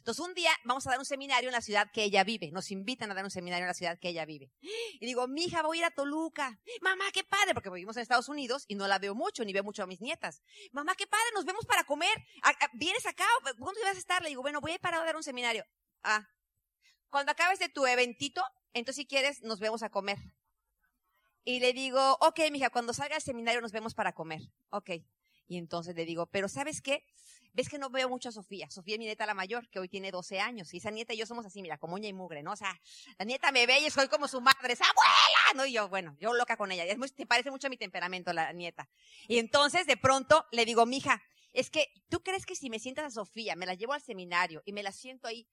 Entonces 0.06 0.24
un 0.24 0.34
día 0.34 0.52
vamos 0.62 0.86
a 0.86 0.90
dar 0.90 1.00
un 1.00 1.04
seminario 1.04 1.48
en 1.48 1.52
la 1.52 1.60
ciudad 1.60 1.90
que 1.90 2.04
ella 2.04 2.22
vive. 2.22 2.52
Nos 2.52 2.70
invitan 2.70 3.10
a 3.10 3.14
dar 3.14 3.24
un 3.24 3.30
seminario 3.32 3.64
en 3.64 3.66
la 3.66 3.74
ciudad 3.74 3.98
que 3.98 4.10
ella 4.10 4.24
vive. 4.24 4.52
Y 5.00 5.04
digo, 5.04 5.26
mi 5.26 5.46
hija, 5.46 5.62
voy 5.62 5.78
a 5.78 5.80
ir 5.80 5.84
a 5.86 5.90
Toluca. 5.90 6.60
Mamá, 6.80 7.06
qué 7.12 7.24
padre, 7.24 7.54
porque 7.54 7.70
vivimos 7.70 7.96
en 7.96 8.02
Estados 8.02 8.28
Unidos 8.28 8.66
y 8.68 8.76
no 8.76 8.86
la 8.86 9.00
veo 9.00 9.16
mucho, 9.16 9.44
ni 9.44 9.52
veo 9.52 9.64
mucho 9.64 9.82
a 9.82 9.88
mis 9.88 10.00
nietas. 10.00 10.44
Mamá, 10.70 10.94
qué 10.94 11.08
padre, 11.08 11.24
nos 11.34 11.44
vemos 11.44 11.66
para 11.66 11.82
comer. 11.82 12.16
¿Vienes 12.74 13.04
acá? 13.04 13.24
¿Cuándo 13.58 13.80
vas 13.82 13.96
a 13.96 13.98
estar? 13.98 14.22
Le 14.22 14.28
digo, 14.28 14.42
bueno, 14.42 14.60
voy 14.60 14.70
a 14.70 14.74
ir 14.74 14.80
para 14.80 15.02
dar 15.02 15.16
un 15.16 15.24
seminario. 15.24 15.64
Ah. 16.04 16.24
Cuando 17.08 17.32
acabes 17.32 17.58
de 17.58 17.68
tu 17.68 17.84
eventito, 17.84 18.44
entonces 18.74 19.02
si 19.02 19.06
quieres, 19.08 19.42
nos 19.42 19.58
vemos 19.58 19.82
a 19.82 19.90
comer. 19.90 20.18
Y 21.42 21.58
le 21.58 21.72
digo, 21.72 22.16
ok, 22.20 22.42
mija, 22.52 22.70
cuando 22.70 22.94
salga 22.94 23.16
el 23.16 23.22
seminario 23.22 23.60
nos 23.60 23.72
vemos 23.72 23.92
para 23.92 24.12
comer. 24.12 24.42
Ok. 24.70 24.90
Y 25.48 25.58
entonces 25.58 25.94
le 25.94 26.04
digo, 26.04 26.26
pero 26.26 26.48
¿sabes 26.48 26.80
qué? 26.80 27.04
ves 27.56 27.70
que 27.70 27.78
no 27.78 27.88
veo 27.88 28.08
mucho 28.08 28.28
a 28.28 28.32
Sofía. 28.32 28.70
Sofía 28.70 28.96
es 28.96 28.98
mi 28.98 29.06
nieta 29.06 29.24
la 29.24 29.32
mayor, 29.32 29.66
que 29.70 29.78
hoy 29.78 29.88
tiene 29.88 30.10
12 30.10 30.40
años. 30.40 30.72
Y 30.74 30.76
esa 30.76 30.90
nieta 30.90 31.14
y 31.14 31.16
yo 31.16 31.26
somos 31.26 31.46
así, 31.46 31.62
mira, 31.62 31.78
como 31.78 31.94
uña 31.94 32.06
y 32.06 32.12
mugre, 32.12 32.42
¿no? 32.42 32.52
O 32.52 32.56
sea, 32.56 32.78
la 33.18 33.24
nieta 33.24 33.50
me 33.50 33.66
ve 33.66 33.80
y 33.80 33.90
soy 33.90 34.08
como 34.08 34.28
su 34.28 34.42
madre, 34.42 34.74
es 34.74 34.80
abuela, 34.82 35.54
¿no? 35.54 35.64
Y 35.64 35.72
yo, 35.72 35.88
bueno, 35.88 36.14
yo 36.20 36.34
loca 36.34 36.58
con 36.58 36.70
ella. 36.70 36.84
Te 37.16 37.26
parece 37.26 37.50
mucho 37.50 37.68
a 37.68 37.70
mi 37.70 37.78
temperamento 37.78 38.32
la 38.34 38.52
nieta. 38.52 38.88
Y 39.26 39.38
entonces, 39.38 39.86
de 39.86 39.96
pronto, 39.96 40.44
le 40.52 40.66
digo, 40.66 40.84
mija, 40.84 41.22
es 41.56 41.70
que 41.70 41.90
tú 42.10 42.22
crees 42.22 42.44
que 42.44 42.54
si 42.54 42.68
me 42.68 42.78
sientas 42.78 43.06
a 43.06 43.10
Sofía, 43.10 43.56
me 43.56 43.64
la 43.64 43.72
llevo 43.72 43.94
al 43.94 44.02
seminario 44.02 44.62
y 44.66 44.74
me 44.74 44.82
la 44.82 44.92
siento 44.92 45.26
ahí, 45.26 45.48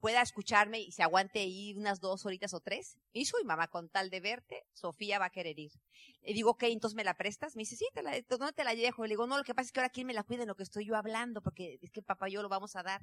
pueda 0.00 0.20
escucharme 0.20 0.80
y 0.80 0.92
se 0.92 1.02
aguante 1.02 1.38
ahí 1.38 1.72
unas 1.74 1.98
dos 1.98 2.26
horitas 2.26 2.52
o 2.52 2.60
tres. 2.60 2.98
Y 3.14 3.24
soy 3.24 3.42
mamá, 3.42 3.68
con 3.68 3.88
tal 3.88 4.10
de 4.10 4.20
verte, 4.20 4.66
Sofía 4.74 5.18
va 5.18 5.26
a 5.26 5.30
querer 5.30 5.58
ir. 5.58 5.72
Le 6.20 6.34
digo, 6.34 6.50
ok, 6.50 6.64
entonces 6.64 6.94
me 6.94 7.04
la 7.04 7.14
prestas. 7.14 7.56
Me 7.56 7.62
dice, 7.62 7.74
sí, 7.74 7.86
te 7.94 8.02
la, 8.02 8.20
¿dónde 8.28 8.52
te 8.52 8.64
la 8.64 8.74
dejo? 8.74 9.04
Le 9.04 9.08
digo, 9.08 9.26
no, 9.26 9.38
lo 9.38 9.44
que 9.44 9.54
pasa 9.54 9.68
es 9.68 9.72
que 9.72 9.80
ahora 9.80 9.88
quién 9.88 10.06
me 10.06 10.12
la 10.12 10.24
cuida 10.24 10.42
en 10.42 10.48
lo 10.48 10.56
que 10.56 10.62
estoy 10.62 10.84
yo 10.84 10.94
hablando, 10.94 11.40
porque 11.40 11.78
es 11.80 11.90
que 11.90 12.02
papá 12.02 12.28
y 12.28 12.32
yo 12.32 12.42
lo 12.42 12.50
vamos 12.50 12.76
a 12.76 12.82
dar. 12.82 13.00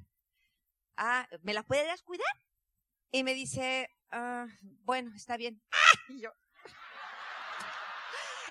Ah, 0.96 1.28
¿me 1.42 1.54
la 1.54 1.64
puedes 1.64 2.02
cuidar? 2.02 2.36
Y 3.10 3.24
me 3.24 3.34
dice, 3.34 3.90
ah, 4.12 4.46
bueno, 4.84 5.12
está 5.16 5.36
bien. 5.36 5.60
Y 6.08 6.20
yo, 6.20 6.30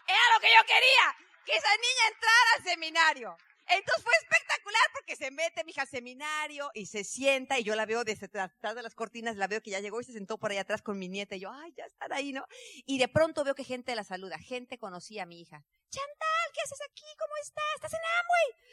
era 0.08 0.34
lo 0.34 0.40
que 0.42 0.48
yo 0.48 0.66
quería, 0.66 1.16
que 1.46 1.54
esa 1.54 1.70
niña 1.78 2.08
entrara 2.12 2.54
al 2.58 2.64
seminario. 2.64 3.38
Entonces 3.68 4.04
fue 4.04 4.14
espectacular 4.22 4.82
porque 4.94 5.16
se 5.16 5.32
mete 5.32 5.64
mi 5.64 5.72
hija 5.72 5.84
al 5.84 5.88
seminario 5.88 6.70
y 6.74 6.86
se 6.86 7.04
sienta 7.04 7.60
y 7.60 7.64
yo 7.64 7.76
la 7.76 7.86
veo 7.86 8.04
desde 8.04 8.26
atrás 8.26 8.76
de 8.76 8.82
las 8.82 8.96
cortinas, 8.96 9.38
la 9.38 9.48
veo 9.48 9.62
que 9.62 9.72
ya 9.72 9.80
llegó 9.80 10.02
y 10.02 10.04
se 10.04 10.14
sentó 10.14 10.38
por 10.38 10.52
ahí 10.52 10.58
atrás 10.58 10.82
con 10.82 11.00
mi 11.00 11.08
nieta 11.08 11.36
y 11.36 11.40
yo, 11.40 11.52
ay, 11.52 11.74
ya 11.78 11.86
están 11.86 12.12
ahí, 12.12 12.34
¿no? 12.34 12.46
Y 12.86 12.98
de 12.98 13.08
pronto 13.08 13.44
veo 13.44 13.56
que 13.56 13.64
gente 13.64 13.96
la 13.96 14.04
saluda, 14.04 14.38
gente 14.38 14.78
conocía 14.78 15.24
a 15.24 15.26
mi 15.26 15.42
hija. 15.42 15.64
Chantal, 15.90 16.52
¿qué 16.54 16.62
haces 16.62 16.80
aquí? 16.90 17.06
¿Cómo 17.18 17.34
estás? 17.42 17.76
¿Estás 17.76 17.94
en 17.94 18.00
Amway? 18.20 18.64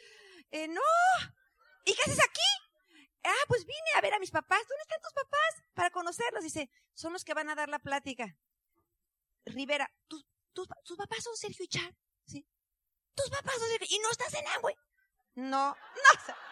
Eh, 0.51 0.67
no. 0.67 1.31
¿Y 1.85 1.93
qué 1.93 2.01
haces 2.05 2.23
aquí? 2.23 2.41
Ah, 3.23 3.45
pues 3.47 3.65
vine 3.65 3.91
a 3.95 4.01
ver 4.01 4.13
a 4.13 4.19
mis 4.19 4.31
papás. 4.31 4.61
¿Dónde 4.67 4.81
están 4.81 5.01
tus 5.01 5.13
papás? 5.13 5.63
Para 5.73 5.89
conocerlos. 5.91 6.43
Dice, 6.43 6.69
son 6.93 7.13
los 7.13 7.23
que 7.23 7.33
van 7.33 7.49
a 7.49 7.55
dar 7.55 7.69
la 7.69 7.79
plática. 7.79 8.35
Rivera, 9.45 9.91
¿tus, 10.07 10.25
papás 10.97 11.23
son 11.23 11.35
Sergio 11.35 11.65
y 11.65 11.67
Char? 11.67 11.95
¿Sí? 12.25 12.45
Tus 13.15 13.29
papás 13.29 13.55
y 13.89 13.99
no 13.99 14.09
estás 14.11 14.33
en 14.33 14.47
agua. 14.47 14.71
No, 15.35 15.75
no. 15.75 16.50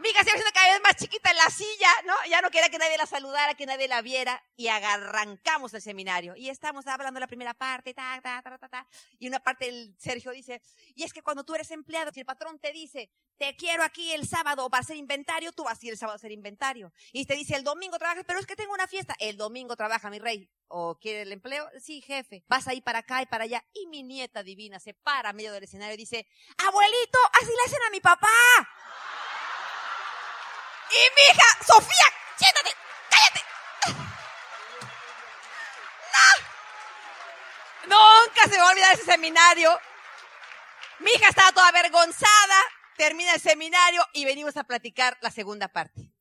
Mi 0.00 0.08
hija 0.08 0.24
se 0.24 0.30
haciendo 0.30 0.50
cada 0.54 0.72
vez 0.72 0.82
más 0.82 0.96
chiquita 0.96 1.30
en 1.30 1.36
la 1.36 1.50
silla, 1.50 1.88
¿no? 2.06 2.14
Ya 2.28 2.40
no 2.40 2.50
quería 2.50 2.70
que 2.70 2.78
nadie 2.78 2.96
la 2.96 3.06
saludara, 3.06 3.54
que 3.54 3.66
nadie 3.66 3.86
la 3.86 4.00
viera. 4.00 4.42
Y 4.56 4.68
arrancamos 4.68 5.74
el 5.74 5.82
seminario. 5.82 6.34
Y 6.36 6.48
estamos 6.48 6.86
hablando 6.86 7.20
la 7.20 7.26
primera 7.26 7.52
parte, 7.52 7.92
ta, 7.92 8.18
ta, 8.22 8.40
ta, 8.42 8.56
ta, 8.56 8.68
ta. 8.68 8.86
Y 9.18 9.28
una 9.28 9.40
parte 9.40 9.68
el 9.68 9.94
Sergio 9.98 10.30
dice, 10.32 10.62
y 10.94 11.02
es 11.02 11.12
que 11.12 11.22
cuando 11.22 11.44
tú 11.44 11.54
eres 11.54 11.70
empleado, 11.70 12.12
si 12.12 12.20
el 12.20 12.26
patrón 12.26 12.58
te 12.58 12.72
dice, 12.72 13.10
te 13.36 13.54
quiero 13.56 13.82
aquí 13.82 14.12
el 14.12 14.26
sábado 14.26 14.68
para 14.70 14.80
hacer 14.80 14.96
inventario, 14.96 15.52
tú 15.52 15.64
vas 15.64 15.78
a 15.82 15.88
el 15.88 15.98
sábado 15.98 16.14
a 16.14 16.16
hacer 16.16 16.32
inventario. 16.32 16.92
Y 17.12 17.26
te 17.26 17.34
dice, 17.34 17.54
el 17.56 17.64
domingo 17.64 17.98
trabajas, 17.98 18.24
pero 18.26 18.38
es 18.38 18.46
que 18.46 18.56
tengo 18.56 18.72
una 18.72 18.86
fiesta. 18.86 19.14
El 19.18 19.36
domingo 19.36 19.76
trabaja, 19.76 20.08
mi 20.08 20.18
rey. 20.18 20.50
¿O 20.68 20.98
quiere 20.98 21.22
el 21.22 21.32
empleo? 21.32 21.68
Sí, 21.78 22.00
jefe. 22.00 22.44
Vas 22.48 22.68
a 22.68 22.74
ir 22.74 22.82
para 22.82 23.00
acá 23.00 23.20
y 23.22 23.26
para 23.26 23.44
allá. 23.44 23.64
Y 23.74 23.86
mi 23.86 24.02
nieta 24.02 24.42
divina 24.42 24.78
se 24.78 24.94
para 24.94 25.30
a 25.30 25.32
medio 25.32 25.52
del 25.52 25.64
escenario 25.64 25.94
y 25.94 25.98
dice, 25.98 26.26
abuelito, 26.56 27.18
así 27.40 27.50
le 27.50 27.64
hacen 27.66 27.82
a 27.86 27.90
mi 27.90 28.00
papá. 28.00 28.28
Y 30.90 31.00
mi 31.14 31.22
hija, 31.30 31.64
Sofía, 31.64 32.06
siéntate, 32.36 32.70
cállate. 33.10 33.40
No. 37.86 37.96
Nunca 37.96 38.48
se 38.48 38.58
va 38.58 38.68
a 38.68 38.70
olvidar 38.70 38.94
ese 38.94 39.04
seminario. 39.04 39.78
Mi 40.98 41.12
hija 41.12 41.28
estaba 41.28 41.52
toda 41.52 41.68
avergonzada, 41.68 42.60
termina 42.96 43.34
el 43.34 43.40
seminario 43.40 44.04
y 44.12 44.24
venimos 44.24 44.56
a 44.56 44.64
platicar 44.64 45.16
la 45.22 45.30
segunda 45.30 45.68
parte, 45.68 46.12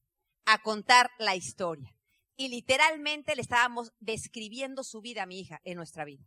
a 0.45 0.59
contar 0.59 1.09
la 1.17 1.35
historia. 1.35 1.93
Y 2.37 2.47
literalmente 2.47 3.35
le 3.35 3.41
estábamos 3.41 3.91
describiendo 3.99 4.83
su 4.83 5.01
vida 5.01 5.23
a 5.23 5.25
mi 5.25 5.39
hija 5.39 5.59
en 5.63 5.75
nuestra 5.75 6.05
vida 6.05 6.23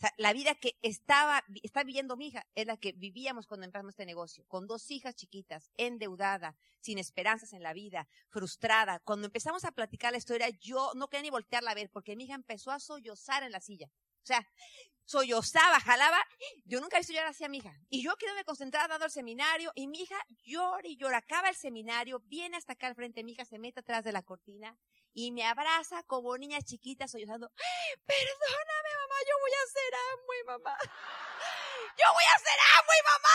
sea, 0.00 0.14
la 0.16 0.32
vida 0.32 0.54
que 0.54 0.78
estaba, 0.82 1.44
está 1.62 1.84
viviendo 1.84 2.16
mi 2.16 2.28
hija 2.28 2.46
es 2.54 2.66
la 2.66 2.76
que 2.76 2.92
vivíamos 2.92 3.46
cuando 3.46 3.66
empezamos 3.66 3.90
este 3.90 4.06
negocio, 4.06 4.44
con 4.48 4.66
dos 4.66 4.90
hijas 4.90 5.14
chiquitas, 5.14 5.70
endeudada, 5.76 6.56
sin 6.80 6.98
esperanzas 6.98 7.52
en 7.52 7.62
la 7.62 7.72
vida, 7.72 8.08
frustrada. 8.28 9.00
Cuando 9.00 9.26
empezamos 9.26 9.64
a 9.64 9.72
platicar 9.72 10.12
la 10.12 10.18
historia, 10.18 10.48
yo 10.48 10.92
no 10.94 11.08
quería 11.08 11.22
ni 11.22 11.30
voltearla 11.30 11.72
a 11.72 11.74
ver 11.74 11.90
porque 11.90 12.16
mi 12.16 12.24
hija 12.24 12.34
empezó 12.34 12.70
a 12.70 12.80
sollozar 12.80 13.42
en 13.42 13.52
la 13.52 13.60
silla. 13.60 13.90
O 14.22 14.26
sea, 14.26 14.46
sollozaba, 15.04 15.80
jalaba. 15.80 16.18
Yo 16.64 16.80
nunca 16.80 16.96
he 16.96 17.00
visto 17.00 17.12
llorar 17.12 17.30
así 17.30 17.44
a 17.44 17.48
mi 17.48 17.58
hija. 17.58 17.74
Y 17.88 18.02
yo 18.04 18.16
quedé 18.16 18.44
concentrada 18.44 18.88
dando 18.88 19.06
el 19.06 19.10
seminario 19.10 19.72
y 19.74 19.88
mi 19.88 20.02
hija 20.02 20.16
llora 20.44 20.86
y 20.86 20.96
llora. 20.96 21.18
Acaba 21.18 21.48
el 21.48 21.56
seminario, 21.56 22.20
viene 22.26 22.56
hasta 22.56 22.74
acá 22.74 22.86
al 22.86 22.94
frente, 22.94 23.24
mi 23.24 23.32
hija 23.32 23.44
se 23.44 23.58
mete 23.58 23.80
atrás 23.80 24.04
de 24.04 24.12
la 24.12 24.22
cortina 24.22 24.78
y 25.12 25.32
me 25.32 25.44
abraza 25.44 26.02
como 26.04 26.36
niña 26.38 26.62
chiquita 26.62 27.08
sollozando. 27.08 27.50
Perdóname, 28.06 28.90
yo 29.26 29.34
voy 29.40 29.52
a 29.52 29.64
ser 29.70 29.92
muy 30.26 30.44
mamá. 30.46 30.78
Yo 32.00 32.06
voy 32.14 32.24
a 32.34 32.38
ser 32.38 32.58
y 32.80 33.02
mamá. 33.04 33.28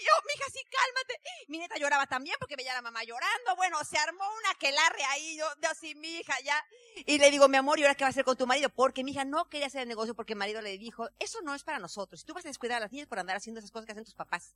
Y 0.00 0.04
yo, 0.04 0.12
mija, 0.26 0.50
sí, 0.52 0.60
cálmate. 0.70 1.20
Mi 1.48 1.58
neta 1.58 1.76
lloraba 1.78 2.06
también 2.06 2.36
porque 2.38 2.56
veía 2.56 2.72
a 2.72 2.74
la 2.74 2.82
mamá 2.82 3.02
llorando. 3.04 3.56
Bueno, 3.56 3.82
se 3.84 3.98
armó 3.98 4.24
una 4.38 4.54
quelarre 4.58 5.02
ahí. 5.10 5.36
Yo, 5.38 5.46
yo 5.62 5.70
así, 5.70 5.94
mi 5.94 6.16
hija, 6.18 6.34
ya. 6.44 6.62
Y 7.06 7.18
le 7.18 7.30
digo, 7.30 7.48
mi 7.48 7.56
amor, 7.56 7.78
¿y 7.78 7.82
ahora 7.82 7.94
qué 7.94 8.04
va 8.04 8.08
a 8.08 8.10
hacer 8.10 8.24
con 8.24 8.36
tu 8.36 8.46
marido? 8.46 8.68
Porque 8.68 9.04
mi 9.04 9.12
hija 9.12 9.24
no 9.24 9.48
quería 9.48 9.68
hacer 9.68 9.82
el 9.82 9.88
negocio 9.88 10.14
porque 10.14 10.34
el 10.34 10.38
marido 10.38 10.60
le 10.60 10.76
dijo, 10.76 11.08
eso 11.18 11.40
no 11.42 11.54
es 11.54 11.62
para 11.62 11.78
nosotros. 11.78 12.24
Tú 12.24 12.34
vas 12.34 12.44
a 12.44 12.48
descuidar 12.48 12.78
a 12.78 12.80
las 12.80 12.92
niñas 12.92 13.08
por 13.08 13.18
andar 13.18 13.36
haciendo 13.36 13.60
esas 13.60 13.70
cosas 13.70 13.86
que 13.86 13.92
hacen 13.92 14.04
tus 14.04 14.14
papás. 14.14 14.54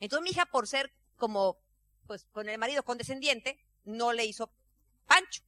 Entonces 0.00 0.22
mi 0.22 0.30
hija, 0.30 0.46
por 0.46 0.66
ser 0.66 0.92
como, 1.16 1.58
pues, 2.06 2.26
con 2.32 2.48
el 2.48 2.58
marido 2.58 2.82
condescendiente, 2.82 3.58
no 3.84 4.12
le 4.12 4.24
hizo 4.24 4.50
pancho. 5.06 5.42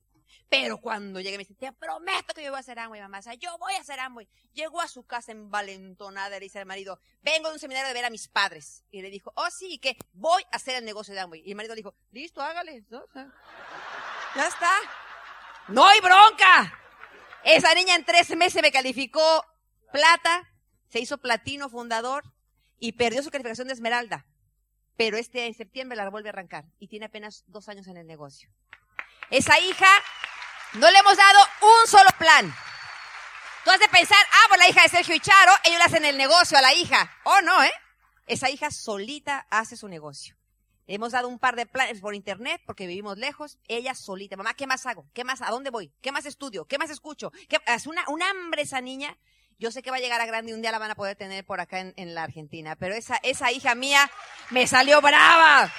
Pero 0.49 0.79
cuando 0.79 1.21
llegué 1.21 1.37
me 1.37 1.45
dice, 1.45 1.55
te 1.55 1.73
prometo 1.73 2.33
que 2.35 2.43
yo 2.43 2.51
voy 2.51 2.57
a 2.57 2.61
hacer 2.61 2.79
Amway, 2.79 3.01
mamá. 3.03 3.19
O 3.19 3.23
sea, 3.23 3.35
yo 3.35 3.57
voy 3.59 3.75
a 3.75 3.81
hacer 3.81 4.01
Amway. 4.01 4.27
Llegó 4.55 4.81
a 4.81 4.89
su 4.89 5.05
casa 5.05 5.33
envalentonada 5.33 6.37
y 6.37 6.41
le 6.41 6.47
dice 6.47 6.59
al 6.59 6.67
marido, 6.67 6.99
vengo 7.23 7.49
de 7.49 7.55
un 7.55 7.61
seminario 7.61 7.89
de 7.89 7.95
ver 7.95 8.07
a 8.07 8.11
mis 8.11 8.29
padres. 8.29 8.83
Y 8.91 9.03
le 9.03 9.11
dijo, 9.11 9.31
oh 9.37 9.51
sí, 9.51 9.79
que 9.79 9.99
voy 10.13 10.43
a 10.51 10.57
hacer 10.57 10.77
el 10.77 10.87
negocio 10.87 11.13
de 11.13 11.21
Amway. 11.21 11.43
Y 11.45 11.51
el 11.51 11.57
marido 11.57 11.75
le 11.75 11.81
dijo, 11.81 11.95
listo, 12.13 12.41
hágale. 12.41 12.83
ya 14.35 14.49
está. 14.49 14.71
No 15.69 15.87
hay 15.87 16.01
bronca. 16.01 16.79
Esa 17.45 17.75
niña 17.75 17.95
en 17.95 18.05
tres 18.05 18.35
meses 18.35 18.63
me 18.63 18.73
calificó 18.73 19.45
plata, 19.93 20.51
se 20.89 21.01
hizo 21.01 21.19
platino 21.19 21.69
fundador 21.69 22.25
y 22.79 22.93
perdió 22.93 23.23
su 23.23 23.31
calificación 23.31 23.69
de 23.69 23.75
esmeralda. 23.75 24.27
Pero 24.97 25.19
este 25.19 25.47
en 25.47 25.55
septiembre 25.55 25.97
la 25.97 26.09
vuelve 26.09 26.31
a 26.31 26.33
arrancar 26.33 26.65
y 26.79 26.89
tiene 26.89 27.07
apenas 27.07 27.45
dos 27.47 27.69
años 27.69 27.87
en 27.87 27.99
el 27.99 28.07
negocio. 28.07 28.51
Esa 29.31 29.61
hija 29.61 29.87
no 30.75 30.91
le 30.91 30.99
hemos 30.99 31.17
dado 31.17 31.39
un 31.63 31.89
solo 31.89 32.11
plan. 32.19 32.55
Tú 33.65 33.71
has 33.71 33.81
de 33.81 33.89
pensar, 33.89 34.19
ah, 34.33 34.47
pues 34.49 34.61
la 34.61 34.69
hija 34.69 34.83
de 34.83 34.89
Sergio 34.89 35.15
y 35.15 35.21
Charo, 35.21 35.53
ellos 35.65 35.79
le 35.79 35.85
hacen 35.85 36.05
el 36.05 36.17
negocio 36.17 36.57
a 36.57 36.63
la 36.63 36.73
hija. 36.75 37.11
Oh, 37.25 37.41
no, 37.43 37.63
¿eh? 37.63 37.73
Esa 38.27 38.51
hija 38.51 38.71
solita 38.71 39.47
hace 39.51 39.77
su 39.77 39.89
negocio. 39.89 40.37
Hemos 40.87 41.13
dado 41.13 41.29
un 41.29 41.39
par 41.39 41.55
de 41.55 41.67
planes 41.67 42.01
por 42.01 42.15
internet 42.15 42.63
porque 42.65 42.87
vivimos 42.87 43.19
lejos. 43.19 43.59
Ella 43.69 43.95
solita. 43.95 44.37
Mamá, 44.37 44.55
¿qué 44.55 44.67
más 44.67 44.87
hago? 44.87 45.07
¿Qué 45.13 45.23
más? 45.23 45.43
¿A 45.43 45.51
dónde 45.51 45.69
voy? 45.69 45.93
¿Qué 46.01 46.13
más 46.13 46.25
estudio? 46.25 46.65
¿Qué 46.65 46.79
más 46.79 46.89
escucho? 46.89 47.31
¿Qué? 47.49 47.59
Es 47.67 47.87
una, 47.87 48.05
un 48.09 48.23
hambre 48.23 48.63
esa 48.63 48.81
niña. 48.81 49.19
Yo 49.59 49.71
sé 49.71 49.83
que 49.83 49.91
va 49.91 49.97
a 49.97 50.01
llegar 50.01 50.21
a 50.21 50.27
grande 50.27 50.53
y 50.53 50.55
un 50.55 50.63
día 50.63 50.73
la 50.73 50.79
van 50.79 50.91
a 50.91 50.95
poder 50.95 51.17
tener 51.17 51.45
por 51.45 51.61
acá 51.61 51.81
en, 51.81 51.93
en 51.97 52.15
la 52.15 52.23
Argentina. 52.23 52.75
Pero 52.77 52.95
esa, 52.95 53.17
esa 53.23 53.53
hija 53.53 53.75
mía 53.75 54.11
me 54.49 54.67
salió 54.67 55.03
brava. 55.03 55.71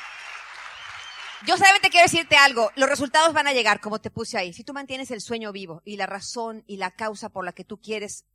Yo 1.45 1.56
solamente 1.56 1.89
quiero 1.89 2.04
decirte 2.04 2.36
algo, 2.36 2.69
los 2.75 2.89
resultados 2.89 3.34
van 3.34 3.47
a 3.47 3.54
llegar 3.54 3.80
como 3.80 3.99
te 3.99 4.12
puse 4.12 4.38
ahí. 4.38 4.52
Si 4.52 4.63
tú 4.63 4.73
mantienes 4.73 5.10
el 5.12 5.21
sueño 5.21 5.54
vivo 5.54 5.82
y 5.86 5.95
la 5.95 6.06
razón 6.06 6.63
y 6.67 6.78
la 6.78 6.91
causa 6.91 7.30
por 7.30 7.45
la 7.45 7.54
que 7.54 7.63
tú 7.63 7.80
quieres 7.80 8.25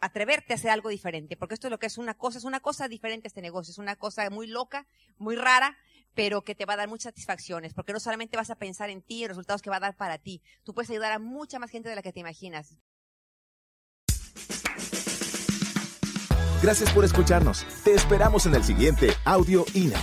atreverte 0.00 0.52
a 0.52 0.56
hacer 0.56 0.70
algo 0.70 0.90
diferente, 0.90 1.36
porque 1.36 1.54
esto 1.54 1.68
es 1.68 1.70
lo 1.70 1.78
que 1.78 1.86
es 1.86 1.96
una 1.96 2.14
cosa, 2.14 2.38
es 2.38 2.44
una 2.44 2.60
cosa 2.60 2.88
diferente 2.88 3.28
este 3.28 3.40
negocio, 3.40 3.70
es 3.70 3.78
una 3.78 3.96
cosa 3.96 4.28
muy 4.28 4.48
loca, 4.48 4.86
muy 5.16 5.36
rara, 5.36 5.78
pero 6.14 6.42
que 6.42 6.54
te 6.54 6.66
va 6.66 6.74
a 6.74 6.76
dar 6.76 6.88
muchas 6.88 7.04
satisfacciones, 7.04 7.72
porque 7.72 7.92
no 7.92 8.00
solamente 8.00 8.36
vas 8.36 8.50
a 8.50 8.56
pensar 8.56 8.90
en 8.90 9.00
ti 9.00 9.20
y 9.20 9.28
los 9.28 9.36
resultados 9.36 9.62
que 9.62 9.70
va 9.70 9.76
a 9.76 9.80
dar 9.80 9.96
para 9.96 10.18
ti, 10.18 10.42
tú 10.62 10.74
puedes 10.74 10.90
ayudar 10.90 11.12
a 11.12 11.18
mucha 11.18 11.58
más 11.58 11.70
gente 11.70 11.88
de 11.88 11.94
la 11.94 12.02
que 12.02 12.12
te 12.12 12.20
imaginas. 12.20 12.76
Gracias 16.62 16.92
por 16.92 17.04
escucharnos. 17.04 17.64
Te 17.82 17.94
esperamos 17.94 18.46
en 18.46 18.54
el 18.54 18.62
siguiente 18.62 19.14
Audio 19.24 19.64
INA. 19.74 20.00